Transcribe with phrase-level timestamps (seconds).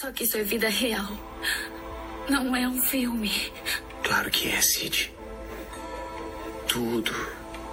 [0.00, 1.08] Só que isso é vida real.
[2.30, 3.32] Não é um filme.
[4.04, 5.12] Claro que é, Sid.
[6.68, 7.12] Tudo,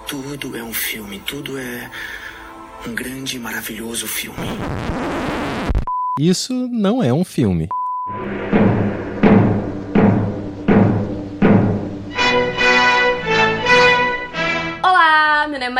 [0.07, 1.19] tudo é um filme.
[1.19, 1.91] Tudo é
[2.87, 4.39] um grande e maravilhoso filme.
[6.19, 7.69] Isso não é um filme.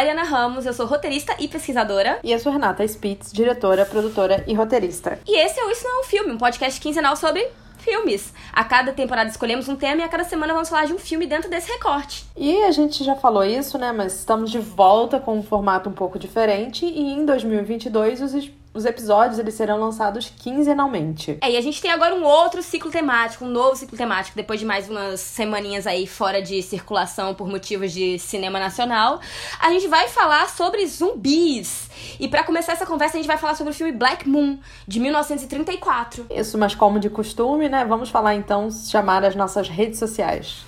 [0.06, 2.20] Mariana Ramos, eu sou roteirista e pesquisadora.
[2.24, 5.18] E eu sou Renata Spitz, diretora, produtora e roteirista.
[5.26, 7.44] E esse é o Isso Não é um Filme, um podcast quinzenal sobre
[7.80, 8.32] filmes.
[8.54, 11.26] A cada temporada escolhemos um tema e a cada semana vamos falar de um filme
[11.26, 12.24] dentro desse recorte.
[12.38, 13.92] E a gente já falou isso, né?
[13.92, 18.36] Mas estamos de volta com um formato um pouco diferente e em 2022 os
[18.76, 21.38] os episódios eles serão lançados quinzenalmente.
[21.42, 24.60] É, e a gente tem agora um outro ciclo temático, um novo ciclo temático, depois
[24.60, 29.22] de mais umas semaninhas aí fora de circulação por motivos de cinema nacional.
[29.62, 31.90] A gente vai falar sobre zumbis.
[32.20, 35.00] E para começar essa conversa, a gente vai falar sobre o filme Black Moon, de
[35.00, 36.28] 1934.
[36.30, 37.86] Isso, mas como de costume, né?
[37.86, 40.66] Vamos falar então, chamar as nossas redes sociais.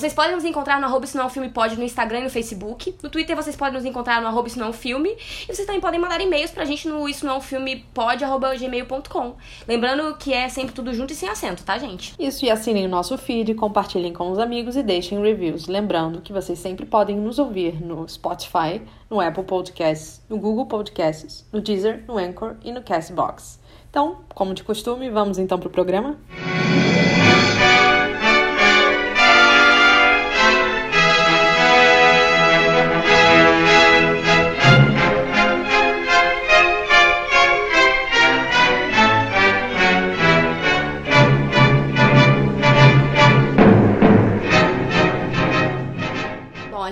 [0.00, 2.24] Vocês podem nos encontrar no arroba isso não é um filme pode no Instagram e
[2.24, 2.94] no Facebook.
[3.02, 5.10] No Twitter vocês podem nos encontrar no arroba isso não é um filme.
[5.10, 8.24] E vocês também podem mandar e-mails pra gente no isso não é um filme pode
[8.24, 9.34] arroba gmail.com.
[9.68, 12.14] Lembrando que é sempre tudo junto e sem acento, tá, gente?
[12.18, 15.66] Isso, e assinem o nosso feed, compartilhem com os amigos e deixem reviews.
[15.66, 21.46] Lembrando que vocês sempre podem nos ouvir no Spotify, no Apple Podcasts, no Google Podcasts,
[21.52, 23.60] no Deezer, no Anchor e no Castbox.
[23.90, 26.18] Então, como de costume, vamos então pro programa?
[26.30, 26.89] Música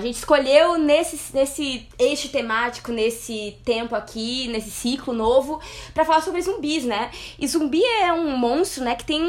[0.09, 5.61] gente escolheu nesse, nesse eixo temático, nesse tempo aqui, nesse ciclo novo,
[5.93, 7.11] para falar sobre zumbis, né?
[7.37, 9.21] E zumbi é um monstro, né, que tem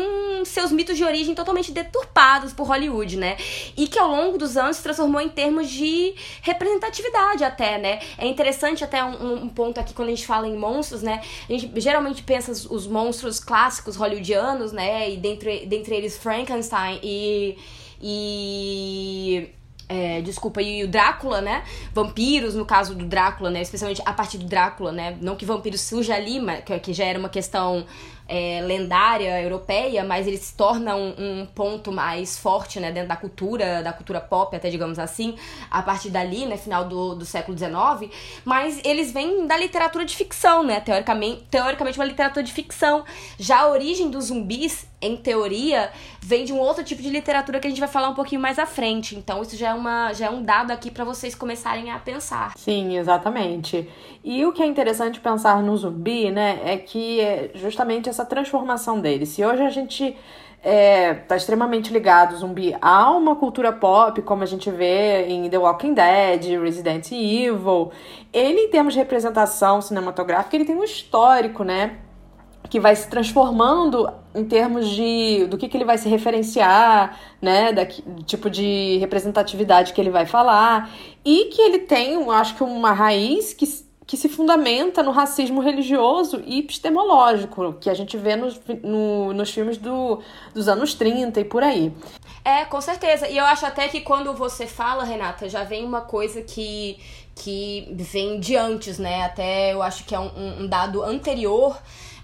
[0.45, 3.37] seus mitos de origem totalmente deturpados por Hollywood, né?
[3.77, 8.01] E que ao longo dos anos se transformou em termos de representatividade até, né?
[8.19, 11.21] É interessante até um, um ponto aqui quando a gente fala em monstros, né?
[11.49, 15.11] A gente geralmente pensa os monstros clássicos hollywoodianos, né?
[15.11, 17.59] E dentre, dentre eles Frankenstein e
[18.03, 19.51] e
[19.91, 21.65] é, desculpa, e o Drácula, né?
[21.93, 23.61] Vampiros, no caso do Drácula, né?
[23.61, 25.19] Especialmente a partir do Drácula, né?
[25.21, 27.85] Não que vampiro surja ali, mas que já era uma questão
[28.29, 32.93] é, lendária europeia, mas ele se torna um, um, ponto mais forte, né?
[32.93, 35.35] Dentro da cultura, da cultura pop, até digamos assim,
[35.69, 36.57] a partir dali, né?
[36.57, 38.15] Final do, do século XIX.
[38.45, 40.79] Mas eles vêm da literatura de ficção, né?
[40.79, 43.05] Teoricamente, teoricamente uma literatura de ficção.
[43.37, 45.91] Já a origem dos zumbis em teoria,
[46.21, 48.59] vem de um outro tipo de literatura que a gente vai falar um pouquinho mais
[48.59, 49.17] à frente.
[49.17, 52.53] Então, isso já é, uma, já é um dado aqui para vocês começarem a pensar.
[52.57, 53.89] Sim, exatamente.
[54.23, 59.01] E o que é interessante pensar no zumbi, né, é que é justamente essa transformação
[59.01, 59.25] dele.
[59.25, 60.15] Se hoje a gente
[60.63, 65.57] é, tá extremamente ligado zumbi a uma cultura pop, como a gente vê em The
[65.57, 67.91] Walking Dead, Resident Evil,
[68.31, 72.01] ele, em termos de representação cinematográfica, ele tem um histórico, né?
[72.71, 77.73] que vai se transformando em termos de do que, que ele vai se referenciar, né,
[77.73, 77.87] da
[78.25, 80.91] tipo de representatividade que ele vai falar,
[81.25, 83.67] e que ele tem, acho que uma raiz que,
[84.07, 89.51] que se fundamenta no racismo religioso e epistemológico, que a gente vê nos, no, nos
[89.51, 90.21] filmes do,
[90.55, 91.93] dos anos 30 e por aí.
[92.45, 93.29] É, com certeza.
[93.29, 96.99] E eu acho até que quando você fala, Renata, já vem uma coisa que,
[97.35, 99.25] que vem de antes, né?
[99.25, 101.77] Até eu acho que é um, um dado anterior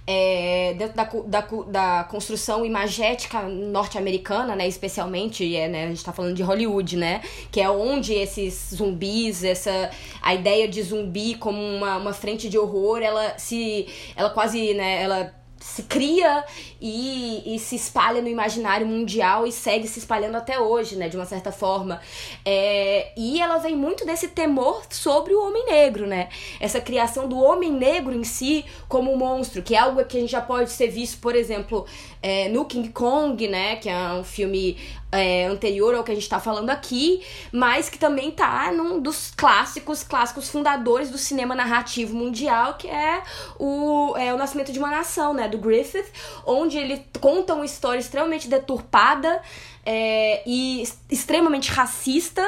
[0.06, 6.12] é, dentro da, da, da construção imagética norte-americana, né, especialmente, é, né, a gente tá
[6.12, 9.90] falando de Hollywood, né, que é onde esses zumbis, essa,
[10.22, 15.02] a ideia de zumbi como uma, uma frente de horror, ela se, ela quase, né,
[15.02, 15.34] ela
[15.66, 16.44] se cria
[16.80, 21.16] e, e, se espalha no imaginário mundial e segue se espalhando até hoje, né, de
[21.16, 22.00] uma certa forma.
[22.44, 26.28] É, e ela vem muito desse temor sobre o homem negro, né?
[26.60, 30.20] Essa criação do homem negro em si como um monstro, que é algo que a
[30.20, 31.84] gente já pode ser visto, por exemplo,
[32.22, 34.78] é, no King Kong, né, que é um filme
[35.12, 37.22] é, anterior ao que a gente tá falando aqui,
[37.52, 43.22] mas que também tá num dos clássicos, clássicos fundadores do cinema narrativo mundial, que é
[43.58, 46.06] o, é, o Nascimento de uma Nação, né, do Griffith,
[46.44, 49.40] onde ele conta uma história extremamente deturpada
[49.84, 52.44] é, e extremamente racista,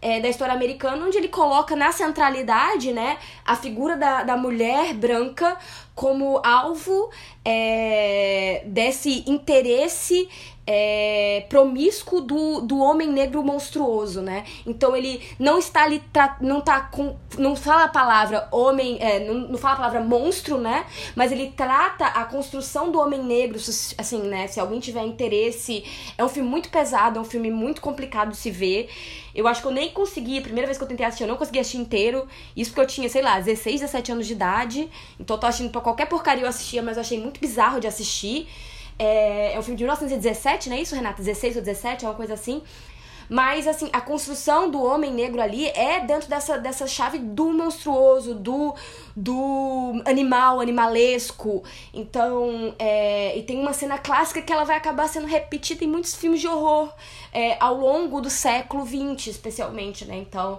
[0.00, 4.94] é, da história americana, onde ele coloca na centralidade, né, a figura da, da mulher
[4.94, 5.56] branca
[5.94, 7.10] como alvo
[7.44, 10.28] é, desse interesse
[10.70, 14.44] é, promíscuo do, do homem negro monstruoso, né?
[14.66, 16.02] Então ele não está ali,
[16.42, 20.58] não tá com, não fala a palavra homem, é, não, não fala a palavra monstro,
[20.58, 20.84] né?
[21.16, 23.58] Mas ele trata a construção do homem negro,
[23.96, 24.46] assim, né?
[24.46, 25.82] Se alguém tiver interesse,
[26.18, 28.90] é um filme muito pesado, é um filme muito complicado de se ver.
[29.34, 31.36] Eu acho que eu nem consegui, a primeira vez que eu tentei assistir, eu não
[31.36, 32.28] consegui assistir inteiro.
[32.54, 34.90] Isso porque eu tinha, sei lá, 16, 17 anos de idade.
[35.18, 37.86] Então eu tô assistindo pra qualquer porcaria eu assistia, mas eu achei muito bizarro de
[37.86, 38.46] assistir.
[38.98, 41.22] É, é um filme de 1917, não é isso, Renata?
[41.22, 42.62] 16 ou 17, é uma coisa assim.
[43.28, 48.34] Mas, assim, a construção do homem negro ali é dentro dessa, dessa chave do monstruoso,
[48.34, 48.74] do,
[49.14, 51.62] do animal, animalesco.
[51.92, 56.14] Então, é, e tem uma cena clássica que ela vai acabar sendo repetida em muitos
[56.14, 56.90] filmes de horror
[57.30, 60.16] é, ao longo do século XX, especialmente, né?
[60.16, 60.58] Então,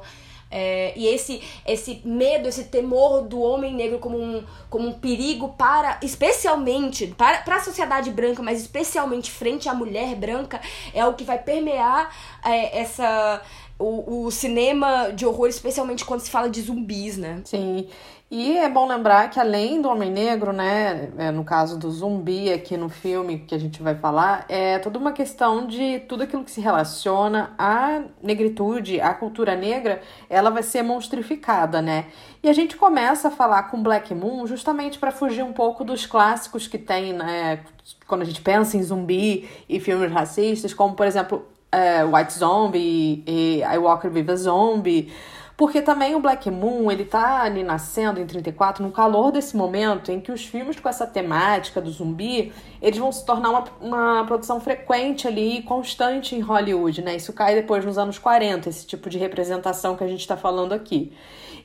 [0.52, 5.50] é, e esse, esse medo, esse temor do homem negro como um, como um perigo
[5.50, 10.60] para, especialmente, para, para a sociedade branca, mas especialmente frente à mulher branca,
[10.94, 12.14] é o que vai permear
[12.44, 13.42] é, essa,
[13.78, 17.42] o, o cinema de horror, especialmente quando se fala de zumbis, né?
[17.46, 17.88] Sim.
[18.32, 22.54] E é bom lembrar que além do Homem Negro, né, é, no caso do zumbi
[22.54, 26.44] aqui no filme que a gente vai falar, é toda uma questão de tudo aquilo
[26.44, 30.00] que se relaciona à negritude, à cultura negra,
[30.30, 32.06] ela vai ser monstrificada, né?
[32.44, 36.06] E a gente começa a falar com Black Moon justamente para fugir um pouco dos
[36.06, 37.62] clássicos que tem, né,
[38.08, 43.24] quando a gente pensa em zumbi e filmes racistas, como por exemplo, é, White Zombie
[43.26, 45.12] e I Walk With a Zombie,
[45.60, 50.10] porque também o Black Moon, ele tá ali nascendo em 34, no calor desse momento
[50.10, 54.24] em que os filmes com essa temática do zumbi, eles vão se tornar uma, uma
[54.26, 57.18] produção frequente ali, constante em Hollywood, né?
[57.18, 60.72] Isso cai depois nos anos 40, esse tipo de representação que a gente está falando
[60.72, 61.12] aqui.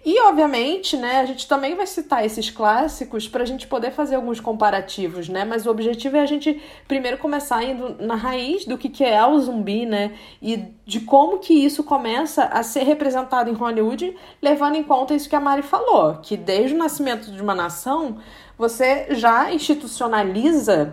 [0.05, 4.17] E, obviamente, né, a gente também vai citar esses clássicos para a gente poder fazer
[4.17, 5.47] alguns comparativos, né?
[5.47, 9.27] Mas o objetivo é a gente primeiro começar indo na raiz do que, que é
[9.27, 10.13] o zumbi, né?
[10.43, 15.29] E de como que isso começa a ser representado em Hollywood, levando em conta isso
[15.29, 18.19] que a Mari falou, que desde o nascimento de uma nação,
[18.59, 20.93] você já institucionaliza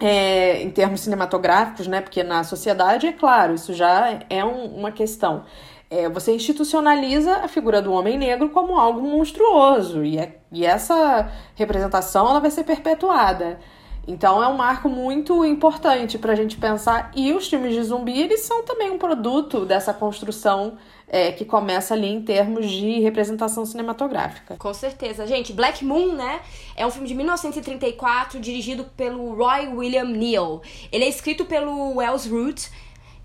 [0.00, 2.00] é, em termos cinematográficos, né?
[2.00, 5.44] Porque na sociedade, é claro, isso já é um, uma questão
[5.92, 11.30] é, você institucionaliza a figura do homem negro como algo monstruoso e, é, e essa
[11.54, 13.60] representação ela vai ser perpetuada.
[14.08, 17.12] Então é um marco muito importante para a gente pensar.
[17.14, 21.92] E os filmes de zumbi eles são também um produto dessa construção é, que começa
[21.92, 24.56] ali em termos de representação cinematográfica.
[24.56, 25.26] Com certeza.
[25.26, 26.40] Gente, Black Moon, né?
[26.74, 30.62] É um filme de 1934 dirigido pelo Roy William Neal.
[30.90, 32.70] Ele é escrito pelo Wells Root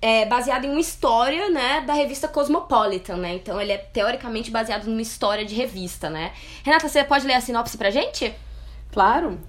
[0.01, 3.35] é baseado em uma história, né, da revista Cosmopolitan, né?
[3.35, 6.31] Então ele é teoricamente baseado numa história de revista, né?
[6.63, 8.33] Renata, você pode ler a sinopse pra gente?
[8.91, 9.39] Claro.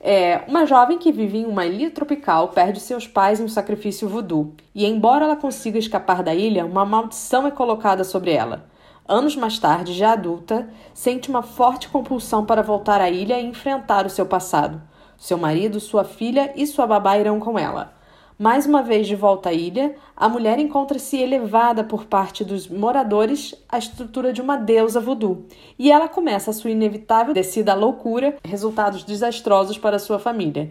[0.00, 4.08] É, uma jovem que vive em uma ilha tropical perde seus pais em um sacrifício
[4.08, 8.68] voodoo, e embora ela consiga escapar da ilha, uma maldição é colocada sobre ela.
[9.08, 14.04] Anos mais tarde, já adulta, sente uma forte compulsão para voltar à ilha e enfrentar
[14.04, 14.82] o seu passado.
[15.16, 17.94] Seu marido, sua filha e sua babá irão com ela.
[18.38, 23.54] Mais uma vez de volta à ilha, a mulher encontra-se elevada por parte dos moradores
[23.66, 25.46] à estrutura de uma deusa voodoo,
[25.78, 30.70] e ela começa a sua inevitável descida à loucura, resultados desastrosos para sua família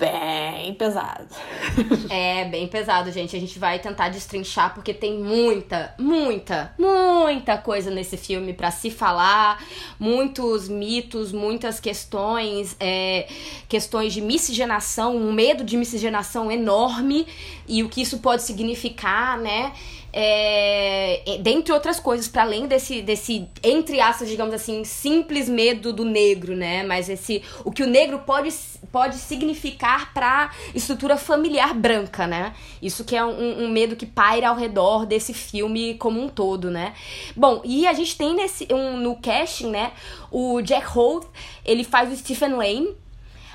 [0.00, 1.28] bem pesado.
[2.08, 3.36] é, bem pesado, gente.
[3.36, 8.90] A gente vai tentar destrinchar porque tem muita, muita, muita coisa nesse filme para se
[8.90, 9.62] falar,
[9.98, 13.28] muitos mitos, muitas questões, é,
[13.68, 17.26] questões de miscigenação, um medo de miscigenação enorme
[17.68, 19.72] e o que isso pode significar, né?
[20.12, 26.04] É, dentre outras coisas, para além desse, desse, entre aspas, digamos assim, simples medo do
[26.04, 26.82] negro, né?
[26.82, 28.52] Mas esse, o que o negro pode,
[28.90, 32.54] pode significar para estrutura familiar branca, né?
[32.82, 36.70] Isso que é um, um, medo que paira ao redor desse filme como um todo,
[36.70, 36.92] né?
[37.36, 39.92] Bom, e a gente tem nesse, um, no casting, né?
[40.30, 41.26] O Jack Holt,
[41.64, 42.96] ele faz o Stephen Lane.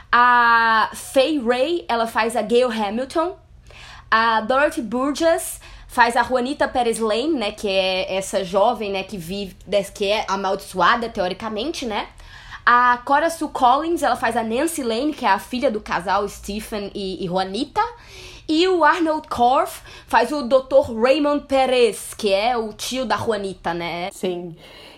[0.10, 3.38] A Faye Ray, ela faz a Gail Hamilton.
[4.10, 5.60] A Dorothy Burgess
[5.96, 9.56] faz a Juanita Perez Lane, né, que é essa jovem, né, que vive,
[9.94, 12.10] que é amaldiçoada teoricamente, né?
[12.66, 16.28] A Cora Sue Collins, ela faz a Nancy Lane, que é a filha do casal
[16.28, 17.82] Stephen e, e Juanita.
[18.46, 20.92] E o Arnold Korf faz o Dr.
[21.02, 24.10] Raymond Perez, que é o tio da Juanita, né?
[24.12, 24.54] Sim.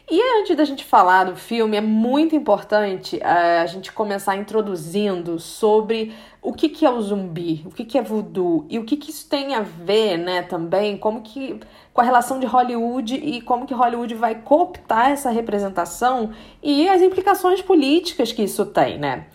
[0.09, 5.37] E antes da gente falar do filme, é muito importante uh, a gente começar introduzindo
[5.37, 8.95] sobre o que, que é o zumbi, o que, que é voodoo e o que,
[8.95, 11.59] que isso tem a ver, né, também, como que
[11.93, 16.31] com a relação de Hollywood e como que Hollywood vai cooptar essa representação
[16.63, 19.25] e as implicações políticas que isso tem, né?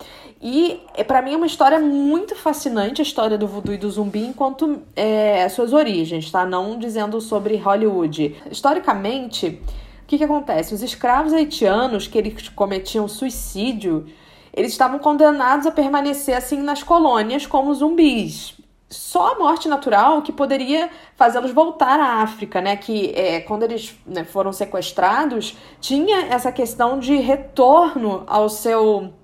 [0.41, 3.91] E é, para mim é uma história muito fascinante a história do voodoo e do
[3.91, 6.47] zumbi enquanto é, suas origens, tá?
[6.47, 8.37] Não dizendo sobre Hollywood.
[8.51, 9.61] Historicamente,
[10.13, 10.75] que, que acontece?
[10.75, 14.07] Os escravos haitianos que eles cometiam suicídio,
[14.53, 18.55] eles estavam condenados a permanecer assim nas colônias como zumbis
[18.91, 22.77] só a morte natural que poderia fazê-los voltar à África, né?
[22.77, 29.15] Que é, quando eles né, foram sequestrados, tinha essa questão de retorno ao seu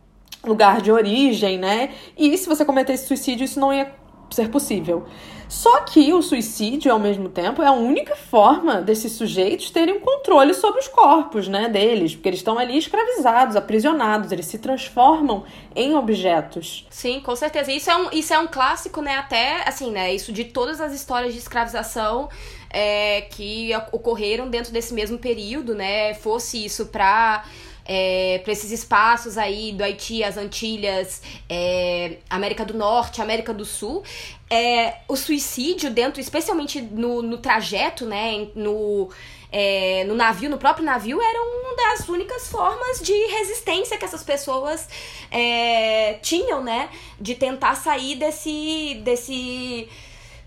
[0.42, 1.90] lugar de origem, né?
[2.16, 3.95] E se você cometesse suicídio, isso não ia
[4.30, 5.04] ser possível.
[5.49, 10.00] Só que o suicídio, ao mesmo tempo, é a única forma desses sujeitos terem um
[10.00, 15.45] controle sobre os corpos, né, deles, porque eles estão ali escravizados, aprisionados, eles se transformam
[15.75, 16.87] em objetos.
[16.90, 17.73] Sim, com certeza.
[17.73, 20.93] Isso é um, isso é um clássico, né, até, assim, né, isso de todas as
[20.93, 22.28] histórias de escravização
[22.69, 27.45] é, que ocorreram dentro desse mesmo período, né, fosse isso para
[27.88, 33.64] é, para esses espaços aí do Haiti, as Antilhas, é, América do Norte, América do
[33.64, 34.04] Sul,
[34.50, 39.09] é, o suicídio dentro, especialmente no, no trajeto, né, no,
[39.50, 44.23] é, no navio, no próprio navio, era uma das únicas formas de resistência que essas
[44.23, 44.87] pessoas
[45.30, 49.88] é, tinham, né, de tentar sair desse, desse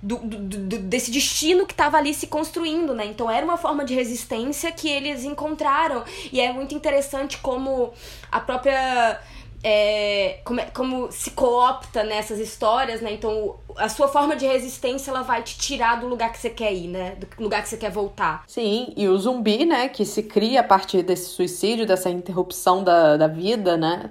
[0.01, 3.05] do, do, do, desse destino que estava ali se construindo, né?
[3.05, 6.03] Então era uma forma de resistência que eles encontraram.
[6.31, 7.93] E é muito interessante como
[8.31, 9.19] a própria.
[9.63, 13.13] É, como, é, como se coopta nessas histórias, né?
[13.13, 16.73] Então, a sua forma de resistência ela vai te tirar do lugar que você quer
[16.73, 17.15] ir, né?
[17.15, 18.43] Do lugar que você quer voltar.
[18.47, 23.17] Sim, e o zumbi, né, que se cria a partir desse suicídio, dessa interrupção da,
[23.17, 24.09] da vida, né?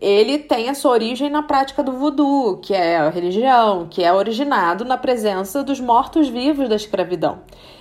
[0.00, 4.12] Ele tem a sua origem na prática do voodoo, que é a religião, que é
[4.12, 7.40] originado na presença dos mortos-vivos da escravidão.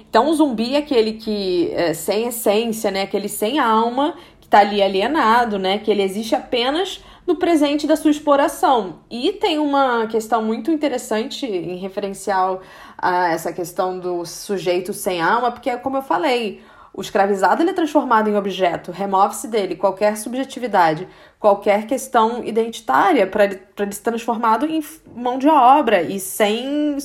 [0.09, 3.03] Então, o zumbi é aquele que é sem essência, né?
[3.03, 5.77] Aquele sem alma, que está ali alienado, né?
[5.77, 9.01] Que ele existe apenas no presente da sua exploração.
[9.09, 12.61] E tem uma questão muito interessante em referencial
[12.97, 16.61] a essa questão do sujeito sem alma, porque, como eu falei,
[16.99, 21.07] o escravizado ele é transformado em objeto, remove-se dele qualquer subjetividade,
[21.39, 24.83] qualquer questão identitária para ele, ele ser transformado em
[25.15, 26.97] mão de obra e sem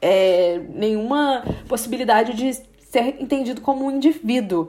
[0.00, 2.54] é, nenhuma possibilidade de
[2.88, 4.68] ser entendido como um indivíduo.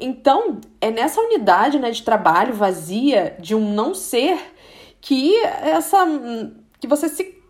[0.00, 4.38] Então, é nessa unidade né, de trabalho vazia de um não ser
[4.98, 6.06] que essa
[6.80, 7.41] que você se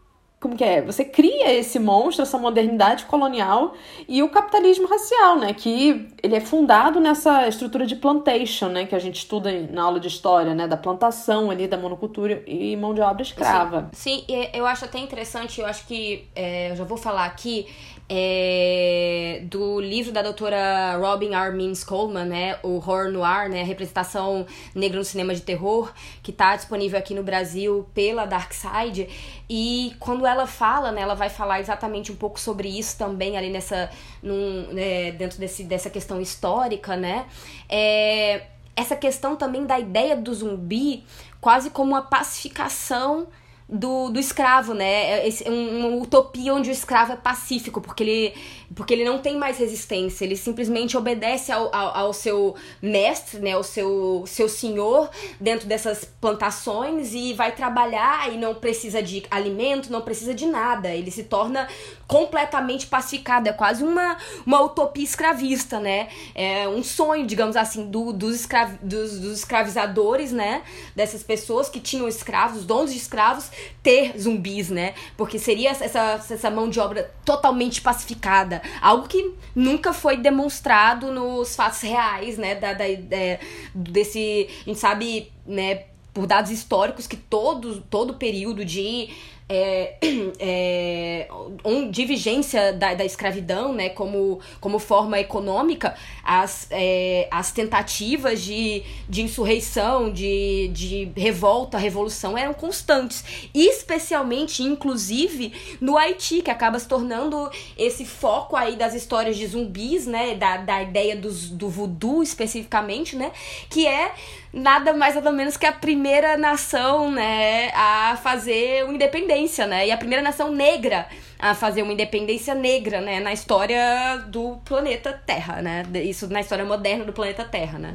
[0.42, 0.82] como que é?
[0.82, 3.74] Você cria esse monstro, essa modernidade colonial
[4.08, 5.54] e o capitalismo racial, né?
[5.54, 8.84] Que ele é fundado nessa estrutura de plantation, né?
[8.84, 10.66] Que a gente estuda na aula de história, né?
[10.66, 13.88] Da plantação ali, da monocultura e mão de obra escrava.
[13.92, 17.68] Sim, sim eu acho até interessante, eu acho que é, eu já vou falar aqui
[18.14, 21.56] é, do livro da doutora Robin R.
[21.56, 24.44] Means Coleman, né, o Horror Noir, né, representação
[24.74, 25.90] negra no cinema de terror,
[26.22, 29.08] que está disponível aqui no Brasil pela Dark Side.
[29.48, 33.50] E quando ela fala, né, ela vai falar exatamente um pouco sobre isso também ali
[33.50, 33.90] nessa,
[34.22, 37.26] num, né, dentro desse, dessa questão histórica, né.
[37.68, 41.04] É, essa questão também da ideia do zumbi
[41.40, 43.26] quase como uma pacificação
[43.68, 45.20] do, do escravo, né?
[45.20, 48.34] É esse, uma utopia onde o escravo é pacífico, porque ele,
[48.74, 53.52] porque ele não tem mais resistência, ele simplesmente obedece ao, ao, ao, seu mestre, né?
[53.52, 59.90] Ao seu, seu senhor dentro dessas plantações e vai trabalhar e não precisa de alimento,
[59.90, 60.90] não precisa de nada.
[60.94, 61.68] Ele se torna
[62.06, 66.08] completamente pacificado, é quase uma, uma utopia escravista, né?
[66.34, 70.62] É um sonho, digamos assim, do, dos, escravi, dos, dos escravizadores, né?
[70.94, 73.50] Dessas pessoas que tinham escravos, donos de escravos,
[73.82, 74.94] ter zumbis, né?
[75.16, 78.62] Porque seria essa, essa mão de obra totalmente pacificada.
[78.80, 82.54] Algo que nunca foi demonstrado nos fatos reais, né?
[82.54, 83.38] Da, da, da,
[83.74, 84.48] desse.
[84.62, 85.84] A gente sabe, né?
[86.12, 89.08] Por dados históricos que todo, todo período de
[89.52, 89.96] é,
[90.40, 91.28] é,
[91.62, 95.94] um, de vigência da, da escravidão, né, como, como forma econômica,
[96.24, 105.52] as, é, as tentativas de, de insurreição, de, de revolta, revolução eram constantes, especialmente, inclusive,
[105.80, 110.56] no Haiti, que acaba se tornando esse foco aí das histórias de zumbis, né, da,
[110.56, 113.32] da ideia dos, do voodoo especificamente, né,
[113.68, 114.12] que é
[114.52, 119.86] nada mais nada menos que a primeira nação, né, a fazer uma independência, né?
[119.86, 121.06] E a primeira nação negra
[121.38, 125.84] a fazer uma independência negra, né, na história do planeta Terra, né?
[126.04, 127.94] Isso na história moderna do planeta Terra, né?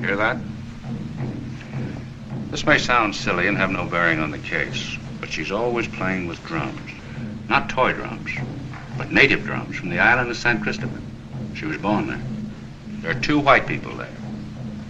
[0.00, 0.38] Hear that?
[2.50, 6.28] This may sound silly and have no bearing on the case, but she's always playing
[6.28, 6.92] with drums.
[7.48, 8.32] Not toy drums,
[8.96, 10.98] but native drums from the island of San Cristobal.
[11.54, 12.20] She was born there.
[13.02, 14.08] There are two white people there.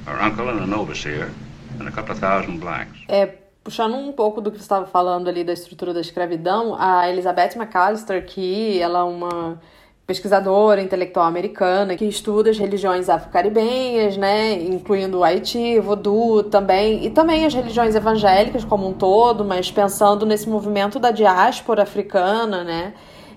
[0.07, 1.31] Our uncle and an overseer,
[1.79, 2.99] and a couple of thousand blacks.
[3.09, 3.27] É,
[3.63, 7.57] puxando um pouco do que você estava falando ali da estrutura da escravidão, a Elizabeth
[7.57, 9.61] McAllister, que ela é uma
[10.07, 17.07] pesquisadora intelectual americana que estuda as religiões afro-caribenhas, né, incluindo o Haiti, o Voodoo também,
[17.07, 22.65] e também as religiões evangélicas como um todo, mas pensando nesse movimento da diáspora africana,
[22.65, 22.95] né,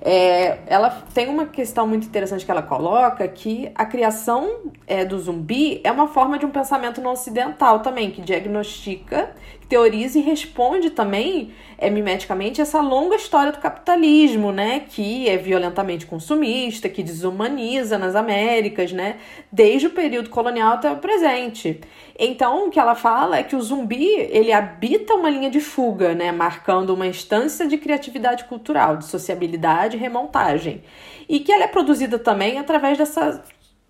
[0.08, 5.20] é, ela tem uma questão muito interessante que ela coloca que a criação é, do
[5.20, 9.32] zumbi é uma forma de um pensamento não ocidental também, que diagnostica,
[9.68, 16.06] teoriza e responde também é, mimeticamente essa longa história do capitalismo, né, que é violentamente
[16.06, 19.18] consumista, que desumaniza nas Américas, né,
[19.52, 21.82] desde o período colonial até o presente.
[22.18, 26.14] Então, o que ela fala é que o zumbi, ele habita uma linha de fuga,
[26.14, 30.84] né, marcando uma instância de criatividade cultural, de sociabilidade e remontagem.
[31.28, 33.44] E que ela é produzida também através dessa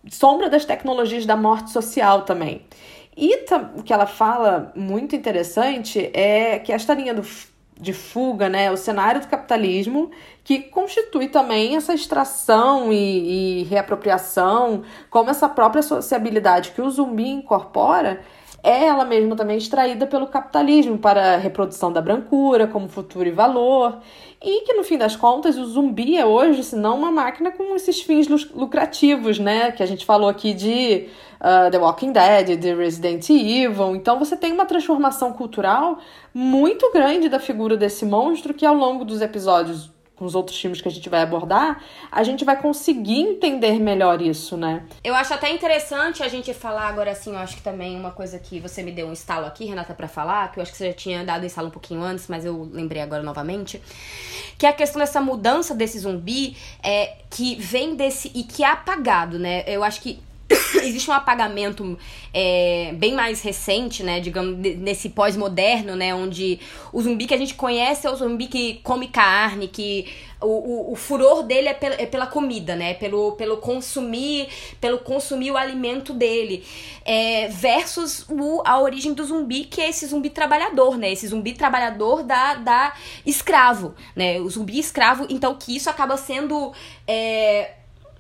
[0.10, 2.62] sombra das tecnologias da morte social também.
[3.18, 3.46] E
[3.78, 7.24] o que ela fala muito interessante é que esta linha do
[7.80, 10.10] de fuga, né, o cenário do capitalismo,
[10.44, 17.28] que constitui também essa extração e, e reapropriação, como essa própria sociabilidade que o zumbi
[17.28, 18.22] incorpora,
[18.66, 23.32] é ela mesma também extraída pelo capitalismo para a reprodução da brancura como futuro e
[23.32, 24.00] valor,
[24.42, 27.76] e que no fim das contas o zumbi é hoje, se não uma máquina com
[27.76, 31.08] esses fins lucrativos, né, que a gente falou aqui de
[31.40, 33.96] uh, The Walking Dead, de Resident Evil.
[33.96, 36.00] Então você tem uma transformação cultural
[36.34, 40.82] muito grande da figura desse monstro que ao longo dos episódios com os outros filmes
[40.82, 44.84] que a gente vai abordar, a gente vai conseguir entender melhor isso, né?
[45.04, 48.40] Eu acho até interessante a gente falar agora assim, eu acho que também uma coisa
[48.40, 50.88] que você me deu um estalo aqui, Renata, para falar, que eu acho que você
[50.88, 53.82] já tinha dado um estalo um pouquinho antes, mas eu lembrei agora novamente,
[54.58, 58.68] que é a questão dessa mudança desse zumbi é, que vem desse e que é
[58.68, 59.64] apagado, né?
[59.68, 60.20] Eu acho que
[60.84, 61.98] existe um apagamento
[62.34, 66.60] é, bem mais recente, né, digamos, nesse pós-moderno, né, onde
[66.94, 70.08] o zumbi que a gente conhece é o zumbi que come carne, que
[70.40, 74.48] o, o, o furor dele é pela, é pela, comida, né, pelo, pelo consumir,
[74.80, 76.64] pelo consumir o alimento dele,
[77.04, 81.54] é, versus o, a origem do zumbi, que é esse zumbi trabalhador, né, esse zumbi
[81.54, 82.94] trabalhador da, da
[83.26, 86.72] escravo, né, o zumbi escravo, então que isso acaba sendo,
[87.08, 87.74] é,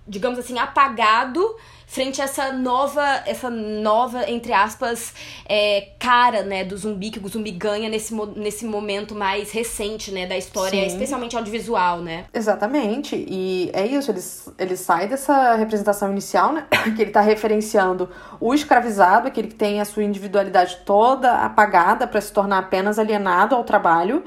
[0.08, 1.56] digamos assim, apagado
[1.96, 5.14] frente a essa nova, essa nova, entre aspas,
[5.48, 10.28] é, cara, né, do zumbi, que o zumbi ganha nesse, nesse momento mais recente, né,
[10.28, 10.88] da história, Sim.
[10.88, 12.26] especialmente audiovisual, né?
[12.34, 14.22] Exatamente, e é isso, ele,
[14.60, 18.10] ele sai dessa representação inicial, né, que ele tá referenciando
[18.42, 23.56] o escravizado, aquele que tem a sua individualidade toda apagada para se tornar apenas alienado
[23.56, 24.22] ao trabalho,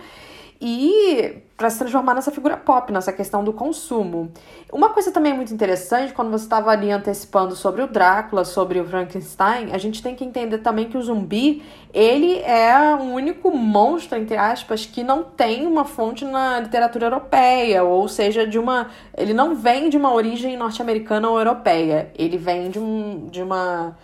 [0.61, 4.31] e para se transformar nessa figura pop, nessa questão do consumo.
[4.73, 8.85] Uma coisa também muito interessante, quando você estava ali antecipando sobre o Drácula, sobre o
[8.85, 14.19] Frankenstein, a gente tem que entender também que o zumbi, ele é o único monstro,
[14.19, 18.89] entre aspas, que não tem uma fonte na literatura europeia, ou seja, de uma.
[19.17, 22.13] Ele não vem de uma origem norte-americana ou europeia.
[22.17, 23.97] Ele vem de, um, de uma.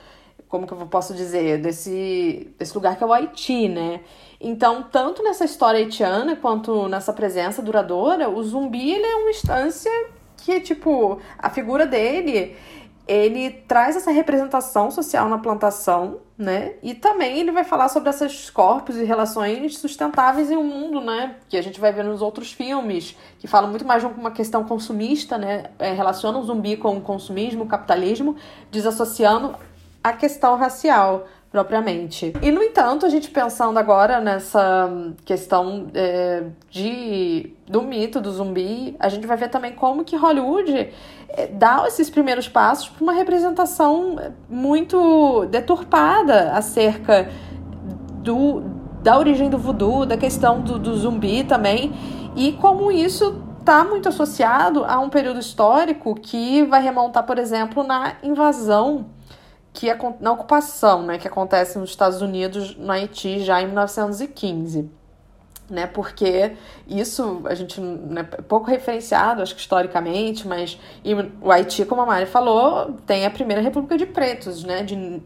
[0.48, 1.58] Como que eu posso dizer?
[1.60, 4.00] Desse, desse lugar que é o Haiti, né?
[4.46, 9.90] Então, tanto nessa história haitiana quanto nessa presença duradoura, o zumbi ele é uma instância
[10.36, 12.54] que, tipo, a figura dele,
[13.08, 16.74] ele traz essa representação social na plantação, né?
[16.82, 21.36] E também ele vai falar sobre esses corpos e relações sustentáveis em um mundo, né?
[21.48, 24.62] Que a gente vai ver nos outros filmes, que falam muito mais de uma questão
[24.62, 25.70] consumista, né?
[25.78, 28.36] É, relaciona o zumbi com o consumismo, o capitalismo,
[28.70, 29.56] desassociando
[30.04, 32.32] a questão racial propriamente.
[32.42, 34.90] E, no entanto, a gente pensando agora nessa
[35.24, 40.90] questão é, de, do mito do zumbi, a gente vai ver também como que Hollywood
[41.28, 44.16] é, dá esses primeiros passos para uma representação
[44.50, 47.30] muito deturpada acerca
[48.16, 48.64] do,
[49.00, 51.92] da origem do voodoo, da questão do, do zumbi também,
[52.34, 57.84] e como isso está muito associado a um período histórico que vai remontar, por exemplo,
[57.84, 59.13] na invasão
[59.74, 64.88] que é na ocupação, né, que acontece nos Estados Unidos, no Haiti, já em 1915.
[65.68, 66.52] Né, porque
[66.86, 70.78] isso a gente né, é pouco referenciado, acho que historicamente, mas
[71.40, 75.22] o Haiti, como a Mari falou, tem a primeira república de pretos, né, de,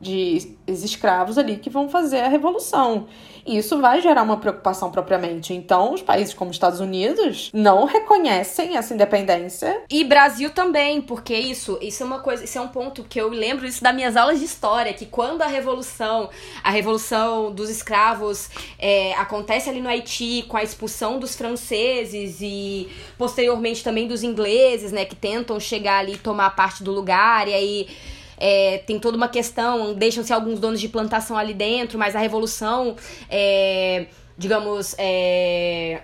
[0.00, 3.06] de escravos ali que vão fazer a revolução.
[3.46, 5.54] E isso vai gerar uma preocupação propriamente.
[5.54, 9.82] Então, os países como Estados Unidos não reconhecem essa independência.
[9.88, 13.28] E Brasil também, porque isso, isso é uma coisa, isso é um ponto que eu
[13.28, 16.28] lembro isso das minhas aulas de história, que quando a revolução,
[16.62, 22.88] a revolução dos escravos é, acontece ali no Haiti com a expulsão dos franceses e
[23.16, 27.54] posteriormente também dos ingleses, né, que tentam chegar ali e tomar parte do lugar e
[27.54, 27.88] aí
[28.38, 32.96] é, tem toda uma questão, deixam-se alguns donos de plantação ali dentro, mas a revolução,
[33.30, 36.02] é, digamos, é,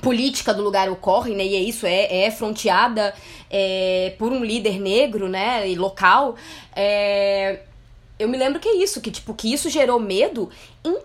[0.00, 1.44] política do lugar ocorre, né?
[1.44, 3.14] E é isso, é, é fronteada
[3.50, 5.68] é, por um líder negro, né?
[5.68, 6.36] E local.
[6.74, 7.60] É,
[8.18, 10.48] eu me lembro que é isso, que tipo, que isso gerou medo
[10.84, 10.96] em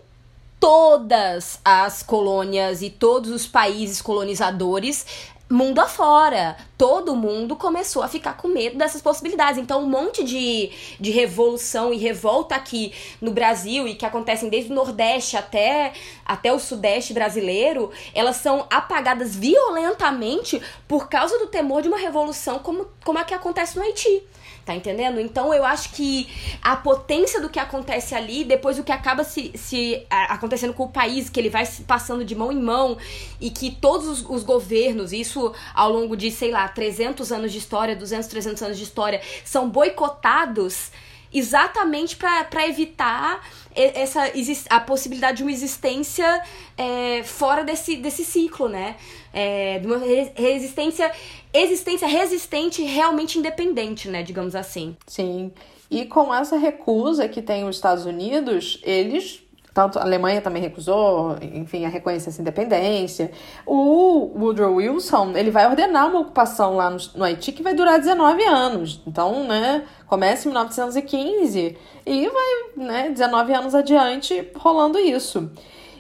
[0.60, 5.06] todas as colônias e todos os países colonizadores
[5.50, 6.58] mundo afora.
[6.78, 9.60] Todo mundo começou a ficar com medo dessas possibilidades.
[9.60, 14.72] Então, um monte de, de revolução e revolta aqui no Brasil e que acontecem desde
[14.72, 15.94] o Nordeste até,
[16.26, 22.60] até o Sudeste brasileiro, elas são apagadas violentamente por causa do temor de uma revolução
[22.60, 24.24] como, como a que acontece no Haiti.
[24.68, 25.22] Tá entendendo?
[25.22, 26.28] Então eu acho que
[26.62, 30.90] a potência do que acontece ali, depois o que acaba se, se acontecendo com o
[30.90, 32.98] país, que ele vai se passando de mão em mão
[33.40, 37.60] e que todos os, os governos, isso ao longo de, sei lá, 300 anos de
[37.60, 40.92] história, 200, 300 anos de história, são boicotados
[41.34, 43.42] exatamente para evitar
[43.74, 44.24] essa
[44.70, 46.42] a possibilidade de uma existência
[46.76, 48.96] é, fora desse, desse ciclo, né?
[49.34, 49.98] É, de uma
[50.36, 51.12] resistência,
[51.54, 54.24] existência resistente realmente independente, né?
[54.24, 54.96] Digamos assim.
[55.06, 55.52] Sim.
[55.90, 61.36] E com essa recusa que tem os Estados Unidos, eles tanto a Alemanha também recusou,
[61.40, 63.30] enfim, a reconhecer essa independência.
[63.64, 68.00] O Woodrow Wilson, ele vai ordenar uma ocupação lá no, no, Haiti que vai durar
[68.00, 69.00] 19 anos.
[69.06, 75.48] Então, né, começa em 1915 e vai, né, 19 anos adiante rolando isso.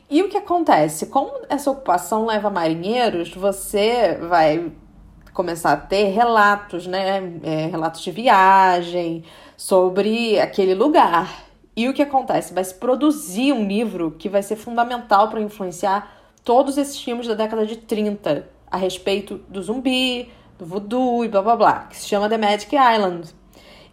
[0.09, 1.07] E o que acontece?
[1.07, 4.71] Como essa ocupação leva marinheiros, você vai
[5.33, 9.25] começar a ter relatos, né, é, relatos de viagem
[9.57, 11.45] sobre aquele lugar.
[11.75, 12.53] E o que acontece?
[12.53, 16.11] Vai se produzir um livro que vai ser fundamental para influenciar
[16.43, 21.41] todos esses filmes da década de 30 a respeito do zumbi, do voodoo e blá
[21.41, 23.29] blá blá, que se chama The Magic Island.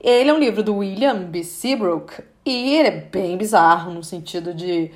[0.01, 1.43] Ele é um livro do William B.
[1.43, 4.93] Seabrook e ele é bem bizarro no sentido de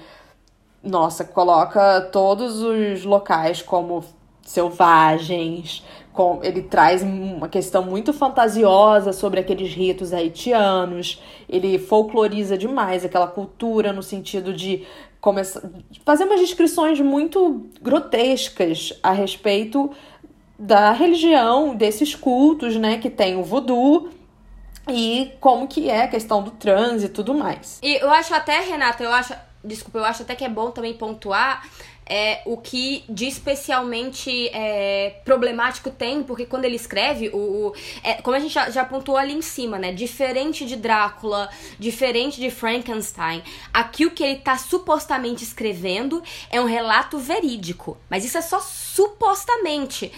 [0.83, 4.05] nossa, coloca todos os locais como
[4.43, 13.05] selvagens, com, ele traz uma questão muito fantasiosa sobre aqueles ritos haitianos, ele folcloriza demais
[13.05, 14.87] aquela cultura no sentido de
[15.21, 15.63] começar
[16.05, 19.91] fazer umas descrições muito grotescas a respeito
[20.59, 24.09] da religião, desses cultos, né, que tem o voodoo
[24.89, 27.79] e como que é a questão do trânsito e tudo mais.
[27.83, 29.35] E eu acho até, Renata, eu acho,
[29.69, 31.63] desculpa, eu acho até que é bom também pontuar
[32.09, 38.15] é, o que de especialmente é, problemático tem, porque quando ele escreve, o, o é,
[38.15, 39.93] como a gente já, já pontuou ali em cima, né?
[39.93, 46.65] Diferente de Drácula, diferente de Frankenstein, aqui o que ele tá supostamente escrevendo é um
[46.65, 47.99] relato verídico.
[48.09, 50.11] Mas isso é só supostamente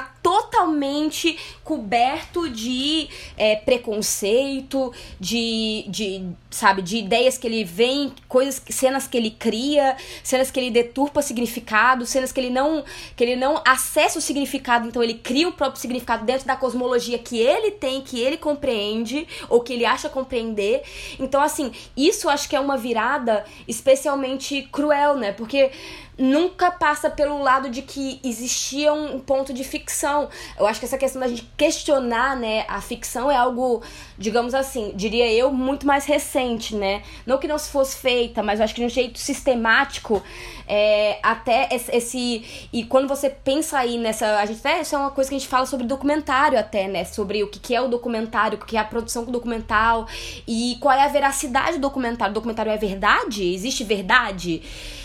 [0.00, 8.60] tá totalmente coberto de é, preconceito, de, de, sabe, de ideias que ele vem, coisas,
[8.70, 13.36] cenas que ele cria, cenas que ele deturpa significado, cenas que ele não, que ele
[13.36, 17.70] não acessa o significado, então ele cria o próprio significado dentro da cosmologia que ele
[17.70, 20.82] tem, que ele compreende ou que ele acha compreender.
[21.20, 25.32] Então assim, isso acho que é uma virada especialmente cruel, né?
[25.32, 25.70] Porque
[26.18, 30.28] nunca passa pelo lado de que existia um ponto de ficção.
[30.58, 33.82] Eu acho que essa questão da gente questionar, né, a ficção é algo,
[34.16, 37.02] digamos assim, diria eu, muito mais recente, né?
[37.26, 40.22] Não que não se fosse feita, mas eu acho que de um jeito sistemático,
[40.66, 42.68] é, até esse.
[42.72, 44.38] E quando você pensa aí nessa.
[44.38, 47.04] A gente até, isso é uma coisa que a gente fala sobre documentário, até, né?
[47.04, 50.06] Sobre o que é o documentário, o que é a produção documental
[50.46, 52.30] e qual é a veracidade do documentário.
[52.30, 53.44] O documentário é verdade?
[53.52, 54.62] Existe verdade?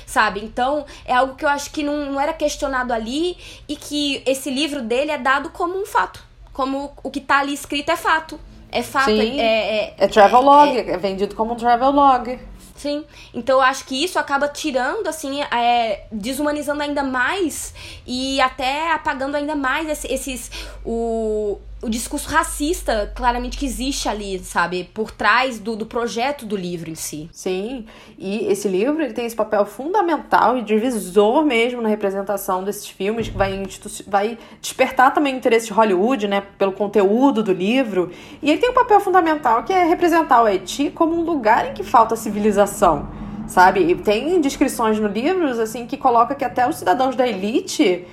[0.10, 0.43] sabe?
[0.43, 4.50] Então, é algo que eu acho que não, não era questionado ali e que esse
[4.50, 6.24] livro dele é dado como um fato.
[6.54, 8.40] Como o que tá ali escrito é fato.
[8.72, 9.06] É fato.
[9.06, 12.40] Sim, é, é, é travel log, é, é vendido como um travel log.
[12.76, 13.04] Sim.
[13.34, 17.74] Então eu acho que isso acaba tirando, assim, é, desumanizando ainda mais
[18.06, 20.10] e até apagando ainda mais esses.
[20.10, 20.52] esses
[20.86, 24.89] o, o discurso racista claramente que existe ali, sabe?
[24.94, 27.30] Por trás do, do projeto do livro em si.
[27.32, 27.86] Sim,
[28.18, 33.30] e esse livro ele tem esse papel fundamental e divisor mesmo na representação desses filmes,
[33.30, 33.63] que vai,
[34.08, 36.44] vai despertar também o interesse de Hollywood, né?
[36.58, 38.12] Pelo conteúdo do livro.
[38.42, 41.74] E ele tem um papel fundamental que é representar o Haiti como um lugar em
[41.74, 43.08] que falta civilização.
[43.48, 43.80] Sabe?
[43.80, 48.06] E tem descrições no livro assim que coloca que até os cidadãos da elite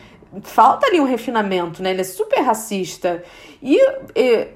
[0.42, 1.90] falta ali um refinamento, né?
[1.90, 3.22] Ele é super racista.
[3.62, 3.78] E,
[4.14, 4.48] e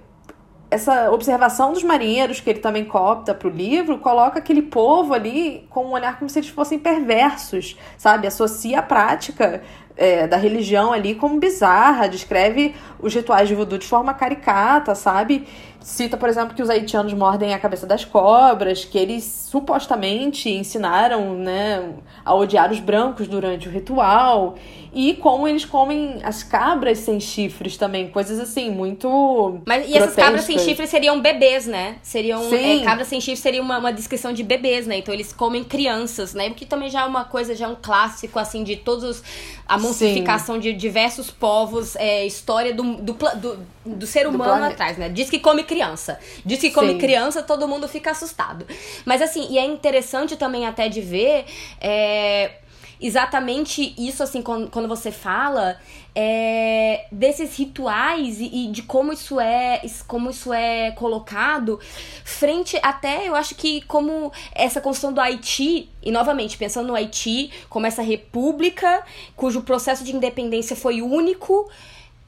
[0.71, 5.67] essa observação dos marinheiros que ele também copta para o livro coloca aquele povo ali
[5.69, 8.27] com um olhar como se eles fossem perversos, sabe?
[8.27, 9.63] Associa a prática
[9.97, 15.47] é, da religião ali como bizarra, descreve os rituais de voodoo de forma caricata, sabe?
[15.83, 21.35] Cita, por exemplo, que os haitianos mordem a cabeça das cobras, que eles supostamente ensinaram
[21.35, 24.57] né, a odiar os brancos durante o ritual,
[24.93, 29.61] e como eles comem as cabras sem chifres também, coisas assim, muito.
[29.65, 31.97] Mas e essas cabras sem chifres seriam bebês, né?
[32.03, 32.43] Seriam.
[32.53, 34.99] É, cabras sem chifres seria uma, uma descrição de bebês, né?
[34.99, 36.49] Então eles comem crianças, né?
[36.49, 39.23] O que também já é uma coisa, já é um clássico, assim, de todos.
[39.67, 40.63] A monstrificação Sim.
[40.63, 45.09] de diversos povos, é, história do, do, do, do ser humano atrás, né?
[45.09, 46.19] Diz que come criança.
[46.45, 46.99] Diz que come Sim.
[46.99, 48.67] criança, todo mundo fica assustado.
[49.05, 51.45] Mas assim, e é interessante também até de ver
[51.81, 52.57] é,
[53.01, 55.79] exatamente isso, assim, quando, quando você fala
[56.13, 61.79] é, desses rituais e, e, de como isso é como isso é colocado
[62.25, 67.53] frente até eu acho que como essa construção do Haiti e novamente pensando no Haiti
[67.69, 69.05] como essa república
[69.37, 71.71] cujo processo de independência foi único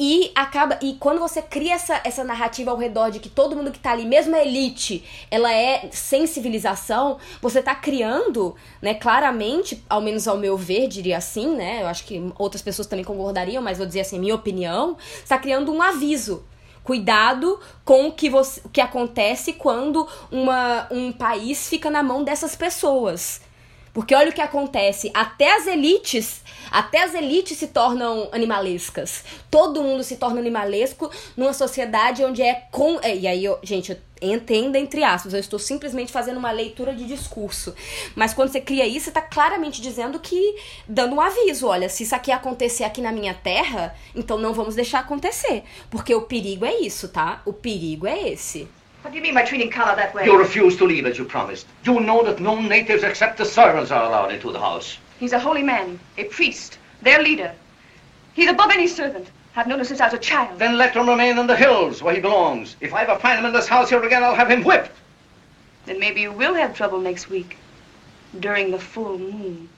[0.05, 0.81] e acaba.
[0.83, 3.93] E quando você cria essa, essa narrativa ao redor de que todo mundo que tá
[3.93, 10.27] ali, mesmo a elite, ela é sem civilização, você tá criando, né, claramente, ao menos
[10.27, 11.83] ao meu ver, diria assim, né?
[11.83, 15.73] Eu acho que outras pessoas também concordariam, mas vou dizer assim, minha opinião, está criando
[15.73, 16.43] um aviso.
[16.83, 22.25] Cuidado com o que, você, o que acontece quando uma, um país fica na mão
[22.25, 23.41] dessas pessoas.
[23.92, 29.22] Porque olha o que acontece, até as elites, até as elites se tornam animalescas.
[29.50, 33.94] Todo mundo se torna animalesco numa sociedade onde é com, é, e aí, eu, gente,
[34.22, 37.74] entenda entre aspas, eu estou simplesmente fazendo uma leitura de discurso.
[38.14, 40.57] Mas quando você cria isso, você está claramente dizendo que
[40.88, 44.74] dando um aviso, olha, se isso aqui acontecer aqui na minha terra, então não vamos
[44.74, 47.42] deixar acontecer, porque o perigo é isso, tá?
[47.44, 48.68] O perigo é esse.
[49.03, 50.25] What do you mean by treating Kala that way?
[50.25, 51.67] You refuse to leave as you promised.
[51.85, 54.97] You know that no natives except the servants are allowed into the house.
[55.19, 57.53] He's a holy man, a priest, their leader.
[58.35, 59.29] He's above any servant.
[59.57, 60.59] I've known him since I was a child.
[60.59, 62.77] Then let him remain in the hills where he belongs.
[62.81, 64.93] If I ever find him in this house here again, I'll have him whipped.
[65.85, 67.57] Then maybe you will have trouble next week,
[68.38, 69.69] during the full moon.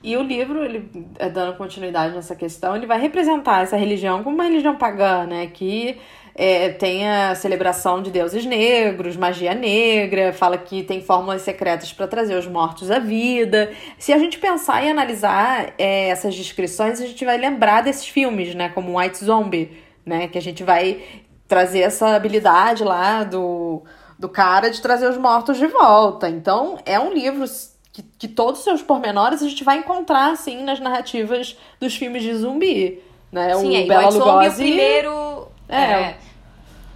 [0.00, 4.36] E o livro, ele eh, dando continuidade nessa questão, ele vai representar essa religião como
[4.36, 5.48] uma religião pagã, né?
[5.48, 5.98] Que
[6.40, 12.06] é, tem a celebração de deuses negros, magia negra, fala que tem fórmulas secretas para
[12.06, 13.72] trazer os mortos à vida.
[13.98, 18.54] Se a gente pensar e analisar é, essas descrições, a gente vai lembrar desses filmes,
[18.54, 18.68] né?
[18.68, 20.28] Como White Zombie, né?
[20.28, 21.02] Que a gente vai
[21.48, 23.82] trazer essa habilidade lá do,
[24.16, 26.28] do cara de trazer os mortos de volta.
[26.28, 27.46] Então, é um livro
[27.92, 32.22] que, que todos os seus pormenores a gente vai encontrar, assim, nas narrativas dos filmes
[32.22, 33.02] de zumbi.
[33.32, 33.56] Né?
[33.56, 34.48] Sim, o é, Bela White Lugosi...
[34.50, 35.48] Zombie, o primeiro...
[35.70, 36.27] É, é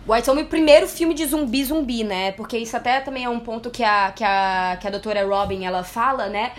[0.06, 2.32] White Zombie, o primeiro filme de zumbi zumbi, né?
[2.32, 5.64] Porque isso até também é um ponto que a, que a, que a doutora Robin,
[5.64, 6.52] ela fala, né?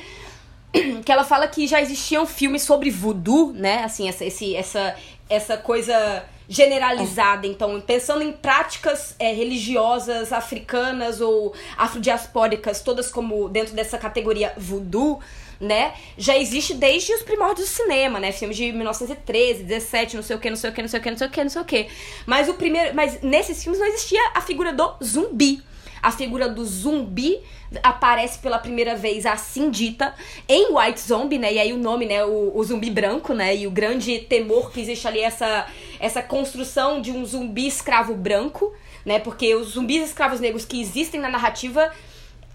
[1.05, 3.83] Que ela fala que já existiam filmes sobre voodoo, né?
[3.83, 4.95] Assim, essa, esse, essa,
[5.29, 7.47] essa coisa generalizada.
[7.47, 15.19] Então, pensando em práticas é, religiosas africanas ou afrodiaspóricas, todas como dentro dessa categoria voodoo,
[15.63, 15.93] né?
[16.17, 18.31] Já existe desde os primórdios do cinema, né?
[18.31, 21.03] Filmes de 1913, 17, não sei o que, não sei o que, não sei o
[21.03, 21.87] que, não sei o que, não sei o que.
[22.25, 25.63] Mas o primeiro, mas nesses filmes não existia a figura do zumbi.
[26.01, 27.39] A figura do zumbi
[27.81, 30.13] aparece pela primeira vez assim dita
[30.49, 31.53] em White Zombie, né?
[31.53, 32.25] E aí o nome, né?
[32.25, 33.55] O, o, zumbi branco, né?
[33.55, 35.65] E o grande temor que existe ali, essa,
[36.01, 38.73] essa construção de um zumbi escravo branco,
[39.05, 39.17] né?
[39.17, 41.89] Porque os zumbis escravos negros que existem na narrativa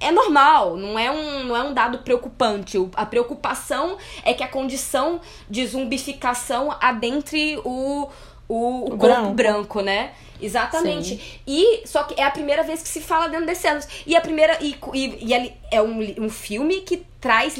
[0.00, 2.78] é normal, não é um, não é um dado preocupante.
[2.94, 8.08] A preocupação é que a condição de zumbificação adentre o,
[8.48, 9.34] o, o, o corpo branco.
[9.34, 10.12] branco, né?
[10.40, 11.16] Exatamente.
[11.16, 11.20] Sim.
[11.46, 13.88] E só que é a primeira vez que se fala dentro desse anos.
[14.06, 14.56] E a primeira.
[14.62, 17.56] E, e, e é um, um filme que traz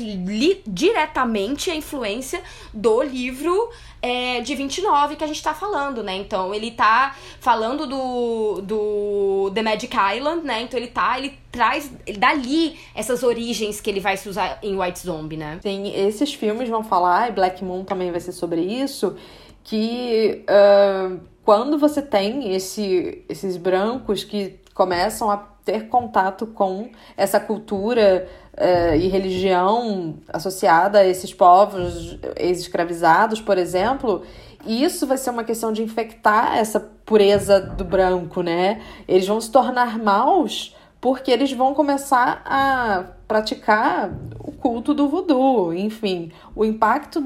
[0.66, 2.40] diretamente a influência
[2.72, 6.16] do livro é, de 29 que a gente tá falando, né?
[6.16, 10.62] Então ele tá falando do, do The Magic Island, né?
[10.62, 14.80] Então ele tá, ele traz ele dali essas origens que ele vai se usar em
[14.80, 15.58] White Zombie, né?
[15.60, 19.16] Sim, esses filmes vão falar, e Black Moon também vai ser sobre isso,
[19.64, 27.38] que uh, quando você tem esse, esses brancos que começam a ter contato com essa
[27.38, 28.26] cultura
[28.58, 34.22] uh, e religião associada a esses povos ex-escravizados, por exemplo,
[34.66, 38.82] isso vai ser uma questão de infectar essa pureza do branco, né?
[39.06, 45.72] Eles vão se tornar maus porque eles vão começar a praticar o culto do voodoo.
[45.72, 47.24] Enfim, o impacto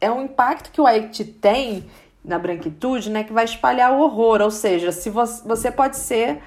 [0.00, 1.84] é um impacto que o Haiti tem
[2.24, 4.40] na branquitude, né, que vai espalhar o horror.
[4.40, 6.40] Ou seja, se você, você pode ser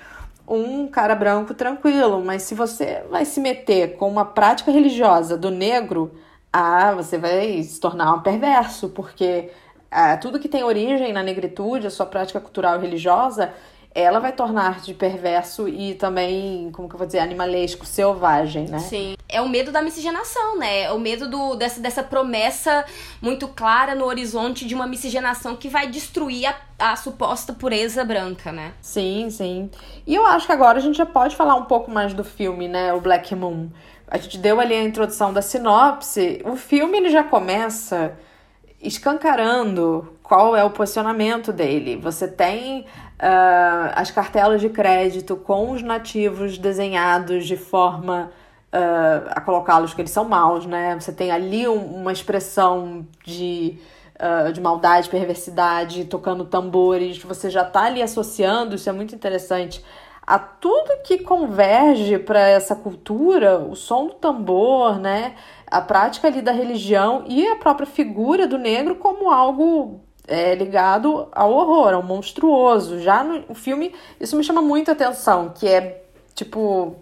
[0.47, 5.49] um cara branco tranquilo, mas se você vai se meter com uma prática religiosa do
[5.49, 6.11] negro,
[6.53, 9.51] ah, você vai se tornar um perverso, porque
[9.91, 13.53] ah, tudo que tem origem na negritude, a sua prática cultural e religiosa,
[13.95, 18.79] ela vai tornar de perverso e também, como que eu vou dizer, animalesco, selvagem, né?
[18.79, 19.15] Sim.
[19.29, 20.81] É o medo da miscigenação, né?
[20.81, 22.83] É o medo do, dessa, dessa promessa
[23.21, 28.51] muito clara no horizonte de uma miscigenação que vai destruir a, a suposta pureza branca,
[28.51, 28.73] né?
[28.81, 29.71] Sim, sim.
[30.05, 32.67] E eu acho que agora a gente já pode falar um pouco mais do filme,
[32.67, 32.93] né?
[32.93, 33.69] O Black Moon.
[34.09, 36.41] A gente deu ali a introdução da sinopse.
[36.43, 38.13] O filme ele já começa
[38.81, 41.95] escancarando qual é o posicionamento dele.
[41.97, 42.85] Você tem
[43.19, 48.31] uh, as cartelas de crédito com os nativos desenhados de forma
[48.73, 50.95] uh, a colocá-los que eles são maus, né?
[50.99, 53.77] Você tem ali um, uma expressão de,
[54.15, 57.17] uh, de maldade, perversidade, tocando tambores.
[57.23, 59.83] Você já está ali associando, isso é muito interessante
[60.27, 65.35] a tudo que converge para essa cultura, o som do tambor, né,
[65.67, 71.27] a prática ali da religião e a própria figura do negro como algo é, ligado
[71.31, 72.99] ao horror, ao monstruoso.
[72.99, 76.95] Já no filme, isso me chama muito atenção, que é tipo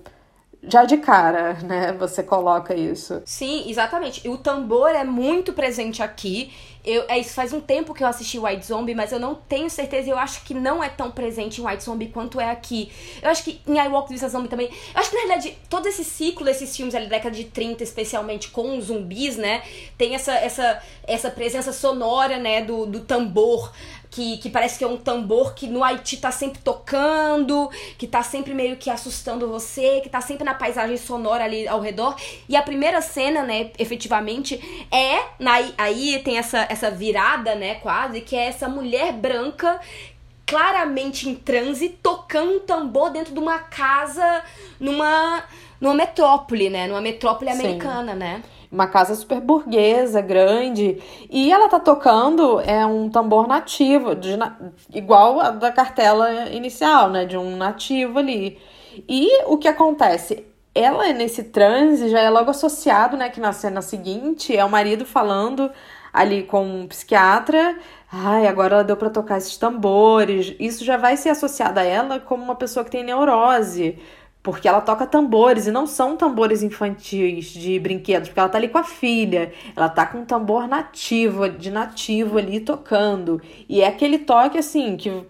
[0.68, 1.94] já de cara, né?
[1.94, 3.22] Você coloca isso.
[3.26, 4.28] Sim, exatamente.
[4.28, 6.54] O tambor é muito presente aqui.
[6.86, 9.70] Eu, é isso, faz um tempo que eu assisti White Zombie, mas eu não tenho
[9.70, 10.10] certeza.
[10.10, 12.92] Eu acho que não é tão presente em White Zombie quanto é aqui.
[13.22, 14.68] Eu acho que em I Walk This Zombie também.
[14.68, 17.84] Eu acho que na realidade todo esse ciclo desses filmes ali da década de 30,
[17.84, 19.64] especialmente com zumbis, né?
[19.98, 22.62] Tem essa, essa, essa presença sonora, né?
[22.62, 23.72] Do, do tambor
[24.14, 28.22] que, que parece que é um tambor que no Haiti tá sempre tocando, que tá
[28.22, 32.16] sempre meio que assustando você, que tá sempre na paisagem sonora ali ao redor.
[32.48, 35.24] E a primeira cena, né, efetivamente, é.
[35.40, 39.80] Na, aí tem essa, essa virada, né, quase, que é essa mulher branca
[40.46, 44.44] claramente em transe, tocando um tambor dentro de uma casa
[44.80, 45.44] numa,
[45.82, 46.86] numa metrópole, né?
[46.86, 48.20] Numa metrópole americana, Sim.
[48.20, 48.44] né?
[48.74, 50.98] Uma casa super burguesa, grande,
[51.30, 54.32] e ela tá tocando é um tambor nativo, de,
[54.92, 58.58] igual a da cartela inicial, né, de um nativo ali.
[59.08, 60.44] E o que acontece?
[60.74, 65.06] Ela nesse transe já é logo associado, né, que na cena seguinte é o marido
[65.06, 65.70] falando
[66.12, 67.78] ali com um psiquiatra,
[68.12, 70.56] ai, agora ela deu para tocar esses tambores.
[70.60, 74.00] Isso já vai ser associado a ela como uma pessoa que tem neurose
[74.44, 78.68] porque ela toca tambores e não são tambores infantis de brinquedos, porque ela tá ali
[78.68, 83.42] com a filha, ela tá com um tambor nativo, de nativo ali tocando.
[83.70, 85.26] E é aquele toque assim que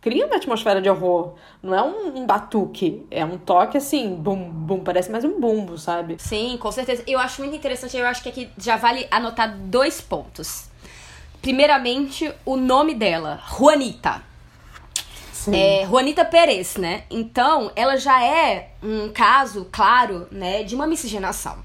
[0.00, 1.34] cria uma atmosfera de horror.
[1.62, 5.76] Não é um, um, batuque, é um toque assim, bum, bum, parece mais um bumbo,
[5.76, 6.16] sabe?
[6.18, 7.04] Sim, com certeza.
[7.06, 10.70] Eu acho muito interessante, eu acho que aqui já vale anotar dois pontos.
[11.42, 14.22] Primeiramente, o nome dela, Juanita.
[15.54, 17.04] É, Juanita Pérez, né?
[17.10, 21.64] Então, ela já é um caso, claro, né, de uma miscigenação.